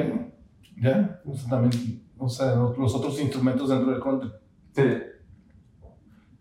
Ya. 0.81 1.21
O 1.25 1.35
sea, 1.35 1.51
también. 1.51 2.03
O 2.19 2.29
sea, 2.29 2.55
los 2.55 2.95
otros 2.95 3.21
instrumentos 3.21 3.69
dentro 3.69 3.91
del 3.91 4.01
country. 4.01 4.31
Sí, 4.73 4.83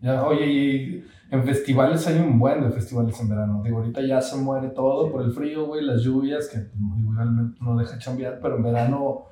Ya, 0.00 0.26
oye, 0.26 0.46
y 0.46 1.04
en 1.30 1.44
festivales 1.44 2.06
hay 2.06 2.18
un 2.18 2.38
buen 2.38 2.62
de 2.62 2.70
festivales 2.70 3.18
en 3.20 3.28
verano. 3.28 3.62
Digo, 3.64 3.78
ahorita 3.78 4.00
ya 4.02 4.20
se 4.20 4.36
muere 4.36 4.68
todo 4.68 5.10
por 5.10 5.22
el 5.22 5.32
frío, 5.32 5.66
güey, 5.66 5.84
las 5.84 6.02
lluvias, 6.02 6.48
que 6.48 6.58
igualmente 7.00 7.58
no 7.60 7.76
deja 7.76 7.98
chambear, 7.98 8.38
pero 8.40 8.56
en 8.56 8.62
verano 8.62 9.24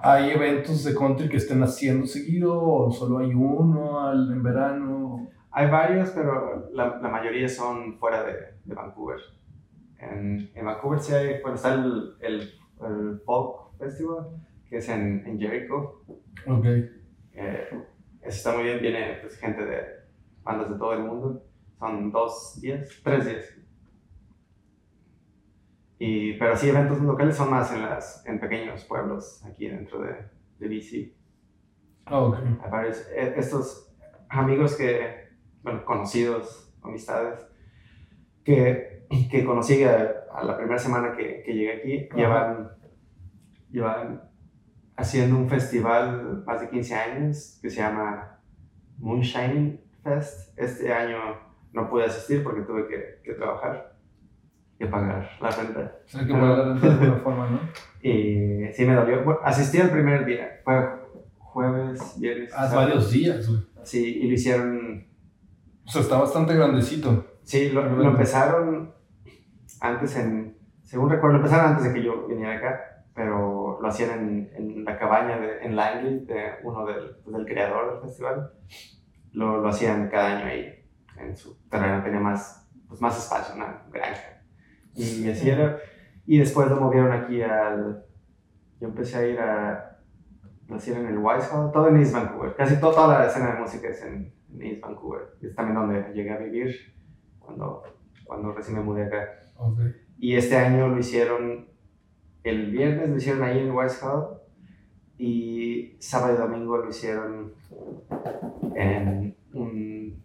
hay 0.00 0.30
eventos 0.30 0.84
de 0.84 0.94
country 0.94 1.28
que 1.28 1.36
estén 1.36 1.62
haciendo 1.62 2.06
seguido 2.06 2.60
o 2.60 2.90
solo 2.90 3.18
hay 3.18 3.34
uno 3.34 4.00
al, 4.00 4.32
en 4.32 4.42
verano. 4.42 5.28
Hay 5.50 5.70
varios, 5.70 6.10
pero 6.10 6.70
la, 6.72 6.98
la 7.00 7.08
mayoría 7.08 7.48
son 7.48 7.98
fuera 7.98 8.24
de, 8.24 8.34
de 8.64 8.74
Vancouver. 8.74 9.18
En, 9.98 10.50
en, 10.54 10.64
Vancouver 10.64 10.98
sí 10.98 11.12
hay, 11.12 11.40
bueno, 11.42 11.54
está 11.54 11.74
el, 11.74 12.14
el, 12.20 12.40
el 12.40 13.20
Folk 13.24 13.78
Festival, 13.78 14.28
que 14.68 14.78
es 14.78 14.88
en, 14.88 15.24
en 15.26 15.38
Jericho. 15.38 16.02
Ok. 16.48 16.64
Eh, 17.34 17.68
eso 18.22 18.36
está 18.36 18.54
muy 18.54 18.64
bien, 18.64 18.80
viene 18.80 19.18
pues, 19.20 19.36
gente 19.36 19.64
de 19.64 19.82
bandas 20.42 20.70
de 20.70 20.76
todo 20.76 20.92
el 20.92 21.00
mundo. 21.00 21.44
Son 21.78 22.12
dos 22.12 22.60
días, 22.60 22.88
tres 23.02 23.26
días. 23.26 23.44
Y, 25.98 26.34
pero 26.34 26.56
sí, 26.56 26.68
eventos 26.68 27.00
locales 27.00 27.36
son 27.36 27.50
más 27.50 27.72
en, 27.72 27.82
las, 27.82 28.24
en 28.26 28.40
pequeños 28.40 28.84
pueblos 28.84 29.44
aquí 29.44 29.68
dentro 29.68 30.00
de, 30.00 30.14
de 30.58 30.68
BC. 30.68 31.12
Oh, 32.10 32.28
okay. 32.28 32.58
Hay 32.64 32.70
varios, 32.70 33.08
e, 33.10 33.38
estos 33.38 33.94
amigos 34.28 34.76
que, 34.76 35.28
bueno, 35.62 35.84
conocidos, 35.84 36.72
amistades, 36.82 37.46
que, 38.44 39.06
que 39.30 39.44
conocí 39.44 39.84
a, 39.84 40.24
a, 40.32 40.42
la 40.44 40.56
primera 40.56 40.78
semana 40.78 41.16
que, 41.16 41.42
que 41.44 41.52
llegué 41.52 41.72
aquí, 41.72 41.96
uh 41.96 42.08
-huh. 42.08 42.16
llevan, 42.16 42.70
llevan 43.70 44.31
haciendo 44.96 45.36
un 45.36 45.48
festival 45.48 46.44
más 46.46 46.60
de 46.60 46.68
15 46.68 46.94
años 46.94 47.58
que 47.60 47.70
se 47.70 47.80
llama 47.80 48.38
Moonshine 48.98 49.80
Fest. 50.02 50.58
Este 50.58 50.92
año 50.92 51.18
no 51.72 51.88
pude 51.88 52.04
asistir 52.04 52.42
porque 52.42 52.62
tuve 52.62 52.86
que, 52.86 53.20
que 53.24 53.34
trabajar 53.34 53.96
y 54.78 54.86
pagar 54.86 55.30
la 55.40 55.50
renta. 55.50 55.92
O 56.04 56.08
sea, 56.08 56.26
que 56.26 56.32
pagar 56.32 56.58
la 56.58 56.64
renta 56.74 56.86
de 56.86 56.92
alguna 56.92 57.20
forma, 57.22 57.50
¿no? 57.50 57.60
Y 58.02 58.66
sí 58.72 58.84
me 58.84 58.94
dolió. 58.94 59.22
Bueno, 59.22 59.38
asistí 59.44 59.78
el 59.78 59.90
primer 59.90 60.24
día, 60.24 60.60
fue 60.64 60.74
jueves, 61.38 62.18
viernes. 62.18 62.52
Ah, 62.52 62.68
varios 62.74 63.12
días, 63.12 63.48
güey. 63.48 63.60
Sí, 63.84 64.18
y 64.22 64.26
lo 64.26 64.34
hicieron. 64.34 65.06
O 65.86 65.90
sea, 65.90 66.02
está 66.02 66.18
bastante 66.18 66.54
grandecito. 66.54 67.26
Sí, 67.44 67.70
lo, 67.70 67.84
lo 67.84 68.08
empezaron 68.08 68.92
antes 69.80 70.16
en. 70.16 70.56
Según 70.82 71.10
recuerdo, 71.10 71.38
lo 71.38 71.44
empezaron 71.44 71.72
antes 71.72 71.84
de 71.84 71.94
que 71.94 72.04
yo 72.04 72.26
viniera 72.26 72.56
acá, 72.56 72.91
pero 73.14 73.78
lo 73.80 73.88
hacían 73.88 74.10
en, 74.10 74.50
en 74.54 74.84
la 74.84 74.98
cabaña 74.98 75.38
de, 75.38 75.58
en 75.62 75.76
Langley, 75.76 76.24
de 76.24 76.52
uno 76.62 76.86
del, 76.86 77.16
del 77.26 77.46
creador 77.46 77.92
del 77.92 78.02
festival. 78.02 78.52
Lo, 79.32 79.60
lo 79.60 79.68
hacían 79.68 80.08
cada 80.08 80.38
año 80.38 80.46
ahí, 80.46 80.84
en 81.18 81.36
su 81.36 81.56
terreno, 81.68 82.02
tenía 82.02 82.20
más, 82.20 82.70
pues, 82.88 83.00
más 83.00 83.18
espacio, 83.18 83.54
una 83.54 83.82
granja. 83.90 84.42
Y 84.94 85.28
así 85.30 85.50
era. 85.50 85.78
Y 86.26 86.38
después 86.38 86.68
lo 86.68 86.76
movieron 86.76 87.12
aquí 87.12 87.42
al. 87.42 88.04
Yo 88.80 88.88
empecé 88.88 89.18
a 89.18 89.26
ir 89.26 89.40
a. 89.40 89.98
Lo 90.68 90.76
hacían 90.76 91.00
en 91.00 91.06
el 91.08 91.18
Wise 91.18 91.48
Hall, 91.52 91.72
todo 91.72 91.88
en 91.88 91.96
East 91.96 92.12
Vancouver. 92.12 92.54
Casi 92.54 92.80
todo, 92.80 92.92
toda 92.92 93.18
la 93.18 93.26
escena 93.26 93.54
de 93.54 93.60
música 93.60 93.88
es 93.88 94.02
en, 94.02 94.32
en, 94.50 94.62
East 94.62 94.80
Vancouver. 94.82 95.36
Es 95.40 95.54
también 95.54 95.76
donde 95.76 96.12
llegué 96.14 96.30
a 96.30 96.38
vivir 96.38 96.74
cuando, 97.38 97.82
cuando 98.24 98.52
recién 98.52 98.78
me 98.78 98.84
mudé 98.84 99.04
acá. 99.04 99.28
Okay. 99.56 99.92
Y 100.18 100.36
este 100.36 100.56
año 100.56 100.88
lo 100.88 100.98
hicieron. 100.98 101.71
El 102.44 102.70
viernes 102.70 103.08
lo 103.10 103.16
hicieron 103.16 103.42
ahí 103.42 103.58
en 103.60 103.70
Wise 103.70 103.98
Hall. 104.04 104.38
Y 105.18 105.96
sábado 106.00 106.34
y 106.34 106.38
domingo 106.38 106.78
lo 106.78 106.88
hicieron 106.88 107.52
en 108.74 109.36
un, 109.52 110.22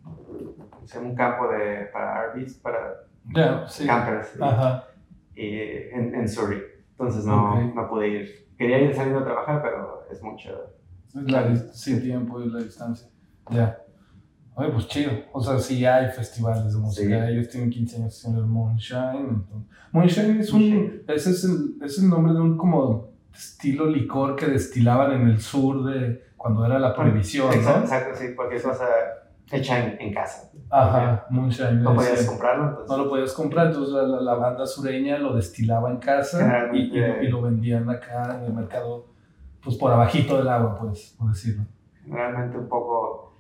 un 1.02 1.16
campo 1.16 1.48
de, 1.50 1.86
para 1.94 2.34
RVs, 2.34 2.56
para 2.56 3.04
Yeah, 3.36 3.68
sí. 3.68 3.86
campers 3.86 4.38
y 5.36 5.60
en, 5.60 6.16
en, 6.16 6.30
Surrey. 6.30 6.62
Entonces 6.92 7.26
no, 7.26 7.54
Okay. 7.56 7.74
no 7.76 7.90
pude 7.90 8.08
ir. 8.08 8.48
Quería 8.58 8.80
ir 8.80 8.96
saliendo 8.96 9.20
a 9.20 9.24
trabajar, 9.26 9.62
pero 9.62 10.06
es 10.10 10.24
mucho. 10.24 10.50
La, 11.14 11.54
sí, 11.56 12.00
tiempo 12.02 12.42
y 12.42 12.50
la 12.50 12.60
distancia. 12.60 13.10
Ya. 13.52 13.78
Oye, 14.60 14.70
pues 14.72 14.88
chido. 14.88 15.12
O 15.34 15.42
sea, 15.42 15.60
sí 15.60 15.86
hay 15.86 16.08
festivales 16.12 16.74
de 16.74 16.80
música. 16.80 17.28
Sí. 17.28 17.32
Ellos 17.34 17.48
tienen 17.50 17.70
15 17.70 17.96
años 17.98 18.18
haciendo 18.18 18.40
el 18.42 18.48
Moonshine. 18.48 19.20
entonces- 19.30 19.70
Moonshine 19.92 20.40
es 20.40 20.52
un. 20.52 21.04
Ese 21.08 21.30
es 21.30 21.44
el, 21.44 21.76
es 21.84 22.00
el 22.00 22.10
nombre 22.10 22.34
de 22.34 22.40
un 22.42 22.58
como 22.58 23.10
estilo 23.34 23.86
licor 23.86 24.36
que 24.36 24.48
destilaban 24.48 25.12
en 25.12 25.28
el 25.30 25.40
sur 25.40 25.84
de 25.86 26.26
cuando 26.36 26.66
era 26.66 26.80
la 26.80 26.96
prohibición, 26.96 27.54
Exacto, 27.54 27.78
¿no? 27.80 27.84
exacto, 27.86 28.16
sí, 28.16 28.26
porque 28.36 28.56
es 28.56 28.64
cosa 28.64 28.86
hecha 29.52 29.84
en, 29.86 30.02
en 30.02 30.14
casa. 30.14 30.50
Ajá, 30.70 31.26
Moonshine. 31.30 31.82
No 31.84 31.94
podías 31.94 32.26
comprarlo, 32.26 32.70
entonces. 32.70 32.90
No 32.98 33.04
lo 33.04 33.10
podías 33.10 33.34
comprar, 33.34 33.68
entonces 33.68 33.94
la, 33.94 34.04
la- 34.04 34.22
la 34.22 34.34
banda 34.34 34.66
sureña 34.66 35.20
lo 35.20 35.36
destilaba 35.36 35.90
en 35.92 35.98
casa 35.98 36.70
y, 36.74 36.78
y- 36.98 37.26
y 37.26 37.28
lo 37.30 37.44
vendían 37.44 37.88
acá 37.90 38.38
en 38.40 38.46
el 38.46 38.54
mercado, 38.54 39.06
pues 39.62 39.78
por 39.78 39.92
abajito 39.92 40.38
del 40.38 40.48
agua, 40.50 40.78
pues, 40.80 41.16
por 41.18 41.30
decirlo. 41.30 41.64
Realmente 42.08 42.58
un 42.58 42.68
poco 42.68 43.37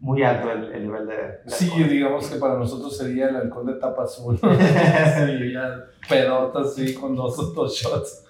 muy 0.00 0.22
alto 0.22 0.50
el, 0.50 0.72
el 0.72 0.82
nivel 0.82 1.06
de. 1.06 1.16
de 1.16 1.40
Sí, 1.46 1.70
digamos 1.84 2.28
que 2.28 2.38
para 2.38 2.58
nosotros 2.58 2.96
sería 2.96 3.28
el 3.28 3.36
alcohol 3.36 3.66
de 3.66 3.74
tapa 3.74 4.04
azul. 4.04 4.38
sí, 4.42 5.52
ya 5.52 5.84
pedotas, 6.08 6.74
sí, 6.74 6.94
con 6.94 7.16
dos 7.16 7.38
o 7.38 7.52
dos 7.52 7.74
shots. 7.74 8.24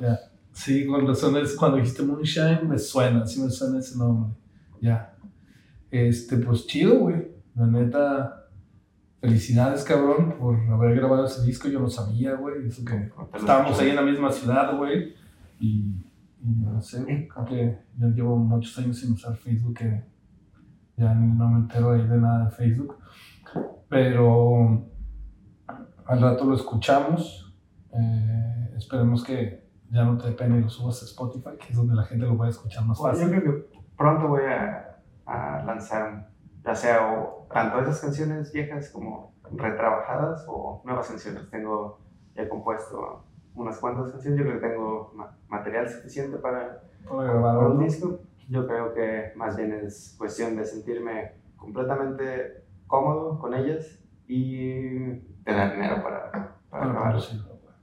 Ya. 0.00 0.18
Sí, 0.52 0.86
con 0.86 1.06
razón 1.06 1.36
es 1.36 1.56
cuando 1.56 1.78
dijiste 1.78 2.02
Moonshine 2.02 2.68
me 2.68 2.78
suena, 2.78 3.26
sí 3.26 3.40
me 3.42 3.50
suena 3.50 3.78
ese 3.78 3.98
nombre. 3.98 4.34
Ya. 4.80 5.14
Este, 5.90 6.36
pues 6.36 6.66
chido, 6.66 6.98
güey. 6.98 7.34
La 7.56 7.66
neta, 7.66 8.46
felicidades, 9.20 9.84
cabrón, 9.84 10.36
por 10.38 10.56
haber 10.70 10.96
grabado 10.96 11.26
ese 11.26 11.42
disco. 11.42 11.68
Yo 11.68 11.80
no 11.80 11.88
sabía, 11.88 12.34
güey. 12.34 12.66
Eso 12.66 12.84
que 12.84 13.10
estábamos 13.36 13.78
ahí 13.80 13.90
en 13.90 13.96
la 13.96 14.02
misma 14.02 14.30
ciudad, 14.30 14.76
güey. 14.76 15.14
Y, 15.58 15.94
y 16.42 16.48
no 16.60 16.80
sé, 16.80 17.28
creo 17.32 17.44
que 17.46 17.78
yo 17.96 18.08
llevo 18.08 18.36
muchos 18.36 18.76
años 18.78 18.98
sin 18.98 19.12
usar 19.12 19.36
Facebook, 19.36 19.74
que 19.74 20.13
ya 20.96 21.14
no 21.14 21.48
me 21.48 21.58
entero 21.60 21.92
ahí 21.92 22.06
de 22.06 22.16
nada 22.18 22.44
de 22.46 22.50
Facebook. 22.52 22.96
Pero 23.88 24.82
al 26.06 26.20
rato 26.20 26.44
lo 26.44 26.54
escuchamos. 26.54 27.54
Eh, 27.92 28.74
esperemos 28.76 29.22
que 29.24 29.64
ya 29.90 30.04
no 30.04 30.16
te 30.18 30.28
dé 30.28 30.32
pena 30.32 30.56
y 30.56 30.62
lo 30.62 30.68
subas 30.68 31.02
a 31.02 31.04
Spotify, 31.04 31.56
que 31.58 31.68
es 31.70 31.76
donde 31.76 31.94
la 31.94 32.02
gente 32.04 32.26
lo 32.26 32.36
va 32.36 32.46
a 32.46 32.50
escuchar 32.50 32.84
más 32.84 32.98
Bueno, 32.98 33.16
yo 33.16 33.24
fácil. 33.24 33.40
creo 33.42 33.54
que 33.54 33.78
pronto 33.96 34.28
voy 34.28 34.42
a, 34.44 34.96
a 35.26 35.62
lanzar, 35.64 36.28
ya 36.64 36.74
sea 36.74 37.12
o 37.12 37.46
tanto 37.52 37.78
esas 37.80 38.00
canciones 38.00 38.52
viejas 38.52 38.90
como 38.90 39.34
retrabajadas 39.52 40.44
o 40.48 40.82
nuevas 40.84 41.06
canciones. 41.08 41.48
Tengo 41.50 42.00
ya 42.34 42.48
compuesto 42.48 43.24
unas 43.54 43.78
cuantas 43.78 44.10
canciones, 44.10 44.40
yo 44.40 44.46
creo 44.46 44.60
que 44.60 44.66
tengo 44.68 45.12
ma- 45.14 45.36
material 45.48 45.88
suficiente 45.88 46.38
para, 46.38 46.82
Para 47.08 47.22
grabar 47.32 47.58
un 47.68 47.84
disco. 47.84 48.18
Yo 48.48 48.66
creo 48.66 48.92
que 48.94 49.32
más 49.36 49.56
bien 49.56 49.72
es 49.72 50.14
cuestión 50.18 50.56
de 50.56 50.64
sentirme 50.64 51.32
completamente 51.56 52.64
cómodo 52.86 53.38
con 53.38 53.54
ellas 53.54 53.98
y 54.26 55.10
tener 55.44 55.72
dinero 55.72 56.02
para, 56.02 56.56
para 56.70 56.92
producirlo, 57.10 57.56
güey. 57.62 57.74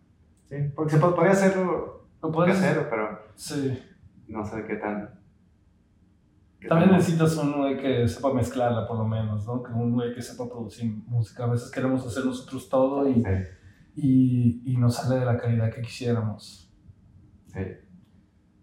Sí, 0.49 0.71
porque 0.75 0.91
se 0.93 0.99
po- 0.99 1.15
podría 1.15 1.31
hacerlo 1.33 2.05
Lo 2.21 2.31
puedes 2.31 2.55
casero, 2.57 2.87
pero 2.89 3.19
Sí. 3.35 3.81
no 4.27 4.45
sé 4.45 4.63
qué 4.67 4.75
tan... 4.75 5.19
qué 6.59 6.67
También 6.67 6.89
tan- 6.91 6.99
necesitas 6.99 7.35
un 7.37 7.57
güey 7.57 7.77
que 7.81 8.07
sepa 8.07 8.31
mezclarla, 8.33 8.87
por 8.87 8.97
lo 8.97 9.07
menos, 9.07 9.47
¿no? 9.47 9.63
Que 9.63 9.71
un 9.71 9.93
güey 9.93 10.13
que 10.13 10.21
sepa 10.21 10.47
producir 10.47 10.91
música. 11.07 11.45
A 11.45 11.47
veces 11.47 11.71
queremos 11.71 12.05
hacer 12.05 12.23
nosotros 12.25 12.69
todo 12.69 13.07
y, 13.09 13.15
Sí. 13.15 13.31
y, 13.95 14.73
y 14.73 14.77
no 14.77 14.89
sale 14.91 15.19
de 15.19 15.25
la 15.25 15.37
calidad 15.37 15.71
que 15.73 15.81
quisiéramos. 15.81 16.71
Sí. 17.47 17.59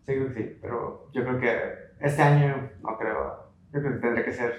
Sí, 0.06 0.14
sí, 0.34 0.58
pero 0.62 1.10
yo 1.12 1.22
creo 1.24 1.38
que 1.40 1.87
este 2.00 2.22
año 2.22 2.70
no 2.82 2.96
creo. 2.98 3.52
Yo 3.72 3.80
creo 3.80 3.92
que 3.94 3.98
tendría 4.00 4.24
que 4.24 4.32
ser. 4.32 4.52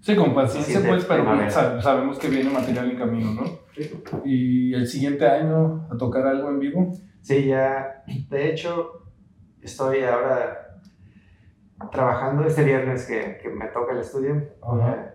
Sí, 0.00 0.14
con 0.16 0.34
paciencia, 0.34 0.80
Sí, 0.80 0.86
pues, 0.86 1.04
pero 1.06 1.24
sab- 1.24 1.80
sabemos 1.80 2.18
que 2.18 2.28
viene 2.28 2.50
material 2.50 2.90
en 2.90 2.98
camino, 2.98 3.32
¿no? 3.32 3.42
Y 4.24 4.74
el 4.74 4.86
siguiente 4.86 5.26
año 5.26 5.88
a 5.90 5.96
tocar 5.96 6.26
algo 6.26 6.50
en 6.50 6.58
vivo. 6.60 6.90
Sí, 7.22 7.46
ya. 7.46 8.02
De 8.28 8.50
hecho, 8.50 9.04
estoy 9.62 10.02
ahora 10.04 10.78
trabajando 11.90 12.44
este 12.44 12.64
viernes 12.64 13.06
que, 13.06 13.38
que 13.42 13.48
me 13.48 13.66
toca 13.68 13.92
el 13.92 13.98
estudio. 14.00 14.42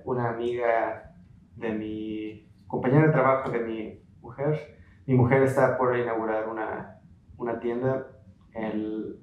Una 0.05 0.29
amiga 0.29 1.13
de 1.55 1.71
mi 1.73 2.49
compañera 2.67 3.07
de 3.07 3.13
trabajo 3.13 3.49
de 3.51 3.59
mi 3.59 4.01
mujer. 4.21 4.77
Mi 5.05 5.15
mujer 5.15 5.43
está 5.43 5.77
por 5.77 5.95
inaugurar 5.97 6.47
una, 6.49 6.99
una 7.37 7.59
tienda. 7.59 8.07
El, 8.53 9.19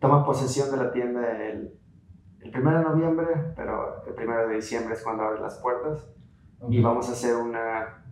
toma 0.00 0.24
posesión 0.24 0.70
de 0.70 0.76
la 0.78 0.90
tienda 0.90 1.30
el, 1.30 1.78
el 2.40 2.60
1 2.60 2.78
de 2.78 2.84
noviembre, 2.84 3.26
pero 3.54 4.02
el 4.04 4.28
1 4.28 4.48
de 4.48 4.54
diciembre 4.56 4.94
es 4.94 5.02
cuando 5.02 5.24
abre 5.24 5.40
las 5.40 5.58
puertas. 5.58 6.10
y 6.68 6.80
vamos 6.80 7.08
a 7.08 7.12
hacer 7.12 7.36
una, 7.36 8.02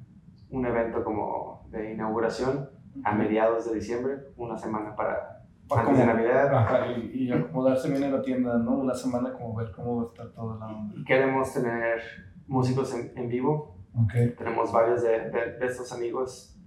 un 0.51 0.67
evento 0.67 1.03
como 1.03 1.67
de 1.71 1.93
inauguración 1.93 2.69
a 3.05 3.15
mediados 3.15 3.67
de 3.67 3.75
diciembre, 3.75 4.17
una 4.37 4.57
semana 4.57 4.95
para, 4.95 5.45
para 5.69 5.83
antes 5.83 5.99
de 5.99 6.07
Navidad. 6.07 6.55
Ajá, 6.55 6.87
y, 6.89 7.25
y, 7.25 7.33
acomodarse 7.33 7.89
bien 7.89 8.03
en 8.03 8.13
la 8.13 8.23
tienda, 8.23 8.59
¿no? 8.59 8.73
Una 8.79 8.95
semana 8.95 9.33
como 9.33 9.55
ver 9.55 9.73
cómo 9.73 9.97
va 9.97 10.03
a 10.03 10.07
estar 10.07 10.29
toda 10.33 10.59
la 10.59 10.67
onda. 10.67 10.95
Y 10.95 11.05
queremos 11.05 11.53
tener 11.53 12.01
músicos 12.47 12.95
en, 12.95 13.13
en 13.17 13.29
vivo. 13.29 13.77
Okay. 14.05 14.35
Tenemos 14.37 14.73
varios 14.73 15.03
de, 15.03 15.31
de, 15.31 15.59
de 15.59 15.67
estos 15.67 15.93
amigos 15.93 16.58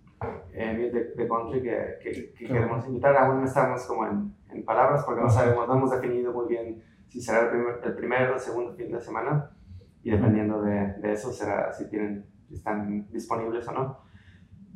eh, 0.53 0.91
de, 0.93 1.13
de, 1.15 1.27
country 1.27 1.61
que, 1.61 1.97
que, 2.01 2.33
que 2.33 2.47
queremos 2.47 2.85
invitar. 2.87 3.15
Aún 3.17 3.39
no 3.39 3.45
estamos 3.45 3.85
como 3.85 4.05
en, 4.05 4.35
en 4.49 4.65
palabras 4.65 5.03
porque 5.05 5.21
no 5.21 5.29
sabemos, 5.29 5.67
no 5.67 5.75
hemos 5.75 5.91
definido 5.91 6.31
muy 6.31 6.47
bien 6.47 6.81
si 7.07 7.21
será 7.21 7.41
el, 7.41 7.49
primer, 7.49 7.79
el 7.83 7.95
primero 7.95 8.31
o 8.31 8.35
el 8.35 8.39
segundo 8.39 8.73
fin 8.73 8.91
de 8.91 9.01
semana. 9.01 9.51
Y 10.03 10.11
dependiendo 10.11 10.61
de, 10.61 10.93
de 10.99 11.11
eso 11.11 11.31
será 11.31 11.71
si 11.71 11.89
tienen, 11.89 12.25
están 12.51 13.07
disponibles 13.11 13.67
o 13.67 13.71
no 13.71 14.11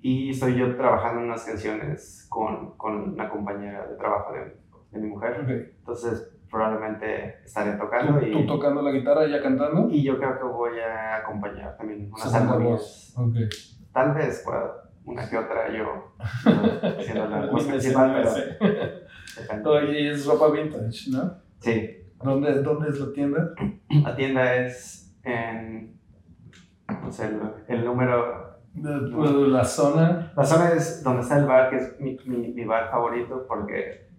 y 0.08 0.30
estoy 0.30 0.56
yo 0.56 0.76
trabajando 0.76 1.20
en 1.20 1.30
unas 1.30 1.44
canciones 1.44 2.28
con, 2.30 2.78
con 2.78 3.14
una 3.14 3.28
compañera 3.28 3.88
de 3.88 3.96
trabajo 3.96 4.34
de, 4.34 4.56
de 4.92 5.00
mi 5.00 5.08
mujer. 5.08 5.42
Okay. 5.42 5.74
Entonces, 5.80 6.32
probablemente 6.48 7.40
estaré 7.44 7.72
tocando. 7.72 8.20
¿Tú, 8.20 8.26
y, 8.28 8.32
¿Tú, 8.32 8.46
tocando 8.46 8.84
la 8.84 8.92
guitarra 8.92 9.26
y 9.26 9.32
ya 9.32 9.42
cantando? 9.42 9.90
Y 9.90 10.04
yo 10.04 10.20
creo 10.20 10.38
que 10.38 10.44
voy 10.44 10.80
a 10.80 11.18
acompañar 11.18 11.76
también 11.76 12.12
unas 12.14 12.36
armonías. 12.36 13.16
Okay. 13.18 13.50
Tal 13.92 14.14
vez 14.14 14.44
pueda 14.46 14.85
una 15.06 15.30
que 15.30 15.38
otra 15.38 15.72
yo 15.72 16.16
siendo 17.02 17.28
la 17.28 17.46
voz 17.46 17.64
principal, 17.64 18.14
pero 18.14 19.72
Oye, 19.72 20.12
es 20.12 20.26
ropa 20.26 20.50
vintage, 20.50 21.12
¿no? 21.12 21.36
Sí. 21.60 21.98
¿Dónde, 22.24 22.62
¿Dónde 22.62 22.90
es 22.90 23.00
la 23.00 23.14
tienda? 23.14 23.54
La 23.90 24.16
tienda 24.16 24.56
es 24.56 25.14
en, 25.24 26.00
sé, 27.10 27.26
el, 27.26 27.42
el 27.68 27.86
número 27.86 28.60
de, 28.74 28.92
de 28.92 29.48
la 29.48 29.64
zona. 29.64 30.32
La 30.36 30.44
zona 30.44 30.72
es 30.72 31.04
donde 31.04 31.22
está 31.22 31.38
el 31.38 31.46
bar, 31.46 31.70
que 31.70 31.78
es 31.78 32.00
mi, 32.00 32.18
mi, 32.26 32.54
mi, 32.54 32.66
bar 32.66 32.90
favorito, 32.90 33.46
porque 33.48 34.10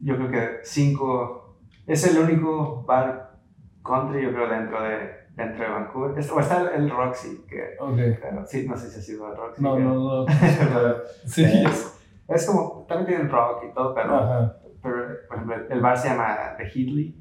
yo 0.00 0.16
creo 0.16 0.30
que 0.30 0.48
cinco. 0.62 1.58
Es 1.86 2.06
el 2.06 2.22
único 2.22 2.82
bar 2.84 3.38
country, 3.84 4.22
yo 4.22 4.32
creo, 4.32 4.48
dentro 4.48 4.82
de, 4.82 5.10
dentro 5.36 5.64
de 5.64 5.70
Vancouver. 5.70 6.24
O 6.32 6.40
está 6.40 6.74
el 6.74 6.90
Roxy, 6.90 7.44
que. 7.48 7.76
Okay. 7.78 8.18
Pero, 8.20 8.46
sí, 8.46 8.66
no 8.68 8.76
sé 8.76 8.90
si 8.90 8.98
ha 8.98 9.02
sido 9.02 9.30
el 9.30 9.36
Roxy. 9.36 9.62
No, 9.62 9.76
que, 9.76 9.82
no, 9.82 9.94
no. 9.94 10.26
sí. 11.26 11.44
Es, 11.44 11.98
es, 12.28 12.46
como. 12.46 12.84
También 12.88 13.06
tienen 13.06 13.30
rock 13.30 13.64
y 13.70 13.74
todo, 13.74 13.94
pero. 13.94 14.14
Ajá. 14.14 14.56
Pero, 14.82 14.96
por 15.28 15.36
ejemplo, 15.36 15.56
el 15.70 15.80
bar 15.80 15.96
se 15.96 16.08
llama 16.08 16.56
The 16.58 16.64
Heatley, 16.64 17.16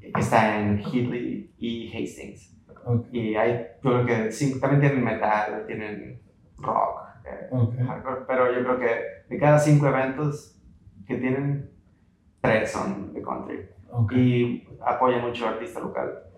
que 0.00 0.20
está 0.20 0.58
en 0.58 0.78
Heatley 0.78 1.54
y 1.56 1.88
Hastings. 1.88 2.56
Okay. 2.84 3.20
Y 3.20 3.36
hay, 3.36 3.66
yo 3.82 3.90
creo 3.90 4.06
que 4.06 4.32
sí, 4.32 4.58
también 4.58 4.80
tienen 4.80 5.04
metal, 5.04 5.64
tienen 5.66 6.20
rock, 6.58 7.00
eh, 7.24 7.48
okay. 7.50 7.86
hardcore, 7.86 8.22
pero 8.26 8.52
yo 8.52 8.64
creo 8.64 8.78
que 8.78 9.00
de 9.28 9.38
cada 9.38 9.58
cinco 9.58 9.86
eventos 9.86 10.58
que 11.06 11.16
tienen, 11.16 11.70
tres 12.40 12.72
son 12.72 13.12
de 13.12 13.22
country. 13.22 13.68
Okay. 13.92 14.18
Y 14.18 14.68
apoyan 14.84 15.20
mucho 15.20 15.46
al 15.46 15.54
artista 15.54 15.80
local. 15.80 16.29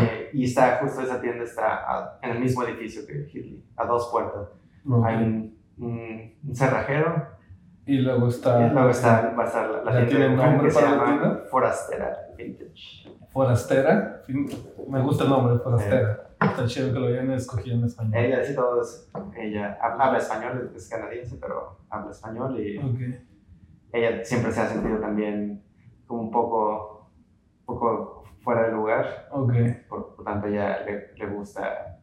Eh, 0.00 0.30
y 0.32 0.44
está, 0.44 0.78
justo 0.78 1.00
esa 1.02 1.20
tienda 1.20 1.44
está 1.44 1.76
a, 1.76 2.18
en 2.22 2.30
el 2.30 2.40
mismo 2.40 2.62
edificio 2.62 3.06
que 3.06 3.28
Hitley, 3.28 3.64
a 3.76 3.86
dos 3.86 4.08
puertas. 4.10 4.48
Hay 5.04 5.16
un, 5.16 5.58
un, 5.78 6.34
un, 6.46 6.56
cerrajero. 6.56 7.28
Y 7.86 7.98
luego 7.98 8.28
está. 8.28 8.66
Y 8.66 8.70
luego 8.70 8.90
está, 8.90 9.34
va 9.36 9.44
a 9.44 9.46
estar 9.46 9.70
la, 9.70 9.84
la 9.84 9.92
tienda 9.92 10.08
tiene 10.08 10.36
nombre 10.36 10.68
que 10.68 10.74
para 10.74 10.86
se 10.86 10.96
la 10.96 11.04
llama 11.04 11.04
tienda? 11.04 11.44
Forastera 11.50 12.16
Vintage. 12.36 13.16
Forastera, 13.30 14.22
me 14.88 15.02
gusta 15.02 15.24
el 15.24 15.30
nombre, 15.30 15.58
Forastera. 15.58 16.30
Está 16.40 16.66
chido 16.66 16.92
que 16.92 16.98
lo 16.98 17.06
hayan 17.06 17.30
escogido 17.30 17.76
en 17.76 17.84
español. 17.84 18.14
Ella, 18.14 18.44
sí, 18.44 18.54
todos. 18.54 19.08
Ella 19.36 19.78
habla 19.80 20.18
español, 20.18 20.70
es 20.74 20.88
canadiense, 20.88 21.36
pero 21.40 21.78
habla 21.88 22.10
español 22.10 22.60
y 22.60 22.78
okay. 22.78 23.26
ella 23.92 24.24
siempre 24.24 24.52
se 24.52 24.60
ha 24.60 24.68
sentido 24.68 24.98
también 24.98 25.62
como 26.06 26.22
un 26.22 26.30
poco 26.30 26.95
lugar. 29.06 29.28
Okay. 29.30 29.82
Por, 29.88 30.14
por 30.16 30.24
tanto, 30.24 30.46
ella 30.48 30.80
le, 30.84 31.12
le, 31.16 31.26
gusta, 31.26 31.98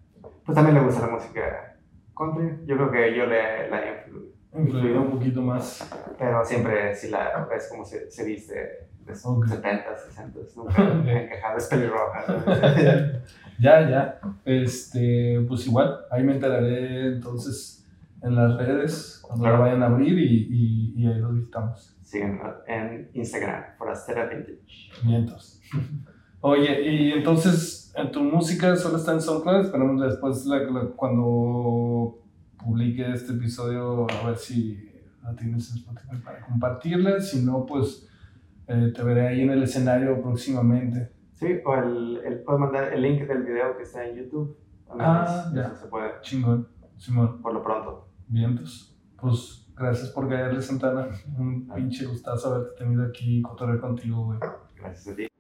pues 0.46 0.56
también 0.56 0.76
le 0.76 0.84
gusta 0.84 1.08
la 1.08 1.14
música 1.14 1.78
country. 2.18 2.66
Yo 2.66 2.76
creo 2.76 2.92
que 2.92 3.16
yo 3.16 3.26
le 3.26 3.70
la 3.70 3.82
he 3.84 4.06
influido. 4.54 5.02
Un 5.02 5.12
poquito 5.12 5.42
más. 5.42 5.90
Pero 6.18 6.44
siempre, 6.46 6.94
si 6.96 7.10
la 7.10 7.46
ves 7.50 7.68
como 7.70 7.84
se, 7.86 8.10
se 8.12 8.24
viste 8.26 8.54
de 9.06 9.14
Okay. 9.26 9.50
70, 9.50 9.98
60, 9.98 10.40
nunca 10.56 10.82
me 10.94 11.26
he 11.26 11.30
quejado, 11.30 11.58
es 11.58 11.68
pelirroja. 11.68 12.24
ya, 13.60 13.90
ya. 13.90 14.20
Este, 14.46 15.44
pues 15.46 15.68
igual, 15.68 16.06
ahí 16.10 16.24
me 16.24 16.34
enteraré 16.36 17.08
entonces 17.08 17.86
en 18.22 18.34
las 18.36 18.56
redes 18.58 19.20
cuando 19.22 19.44
Claro. 19.44 19.58
la 19.58 19.64
vayan 19.66 19.84
a 19.84 19.88
abrir 19.88 20.18
y, 20.18 20.48
y, 20.50 20.94
y 20.96 21.08
ahí 21.08 21.20
los 21.20 21.34
visitamos. 21.36 21.98
Siguen 22.02 22.40
en 22.68 23.10
Instagram, 23.14 23.76
Forastera 23.78 24.26
Vintage. 24.28 24.92
Mientos. 25.04 25.62
Oye, 26.46 26.82
y 26.92 27.12
entonces 27.14 27.94
en 27.96 28.12
tu 28.12 28.22
música 28.22 28.76
solo 28.76 28.98
está 28.98 29.14
en 29.14 29.22
SoundCloud, 29.22 29.62
esperamos 29.62 30.02
después 30.02 30.46
la, 30.46 30.58
la, 30.58 30.88
cuando 30.88 32.20
publique 32.62 33.10
este 33.14 33.32
episodio 33.32 34.06
a 34.12 34.28
ver 34.28 34.36
si 34.36 34.92
la 35.24 35.34
tienes 35.38 35.72
en 35.72 35.78
Spotify 35.78 36.18
para 36.22 36.42
compartirla, 36.42 37.22
si 37.22 37.46
no 37.46 37.66
pues 37.66 38.10
eh, 38.68 38.92
te 38.94 39.04
veré 39.04 39.30
ahí 39.30 39.42
en 39.44 39.52
el 39.52 39.64
escenario 39.64 40.22
próximamente. 40.22 41.14
Sí, 41.32 41.48
o 41.64 41.76
el, 41.76 42.20
el, 42.26 42.44
puedes 42.44 42.60
mandar 42.60 42.92
el 42.92 43.02
link 43.02 43.22
del 43.22 43.44
video 43.44 43.78
que 43.78 43.84
está 43.84 44.06
en 44.06 44.18
YouTube. 44.18 44.58
Ah, 45.00 45.46
eso 45.48 45.56
ya. 45.56 45.74
se 45.74 45.88
puede. 45.88 46.12
Chingón, 46.24 46.68
Simón. 46.98 47.42
Por 47.42 47.54
lo 47.54 47.64
pronto. 47.64 48.10
Vientos. 48.28 48.94
Pues 49.18 49.72
gracias 49.78 50.10
por 50.10 50.28
caerle, 50.28 50.62
Santana. 50.62 51.08
Un 51.38 51.70
pinche 51.74 52.06
gustazo 52.06 52.54
haberte 52.54 52.84
tenido 52.84 53.06
aquí 53.06 53.40
y 53.40 53.80
contigo, 53.80 54.26
güey. 54.26 54.40
Gracias 54.76 55.14
a 55.14 55.16
ti. 55.16 55.33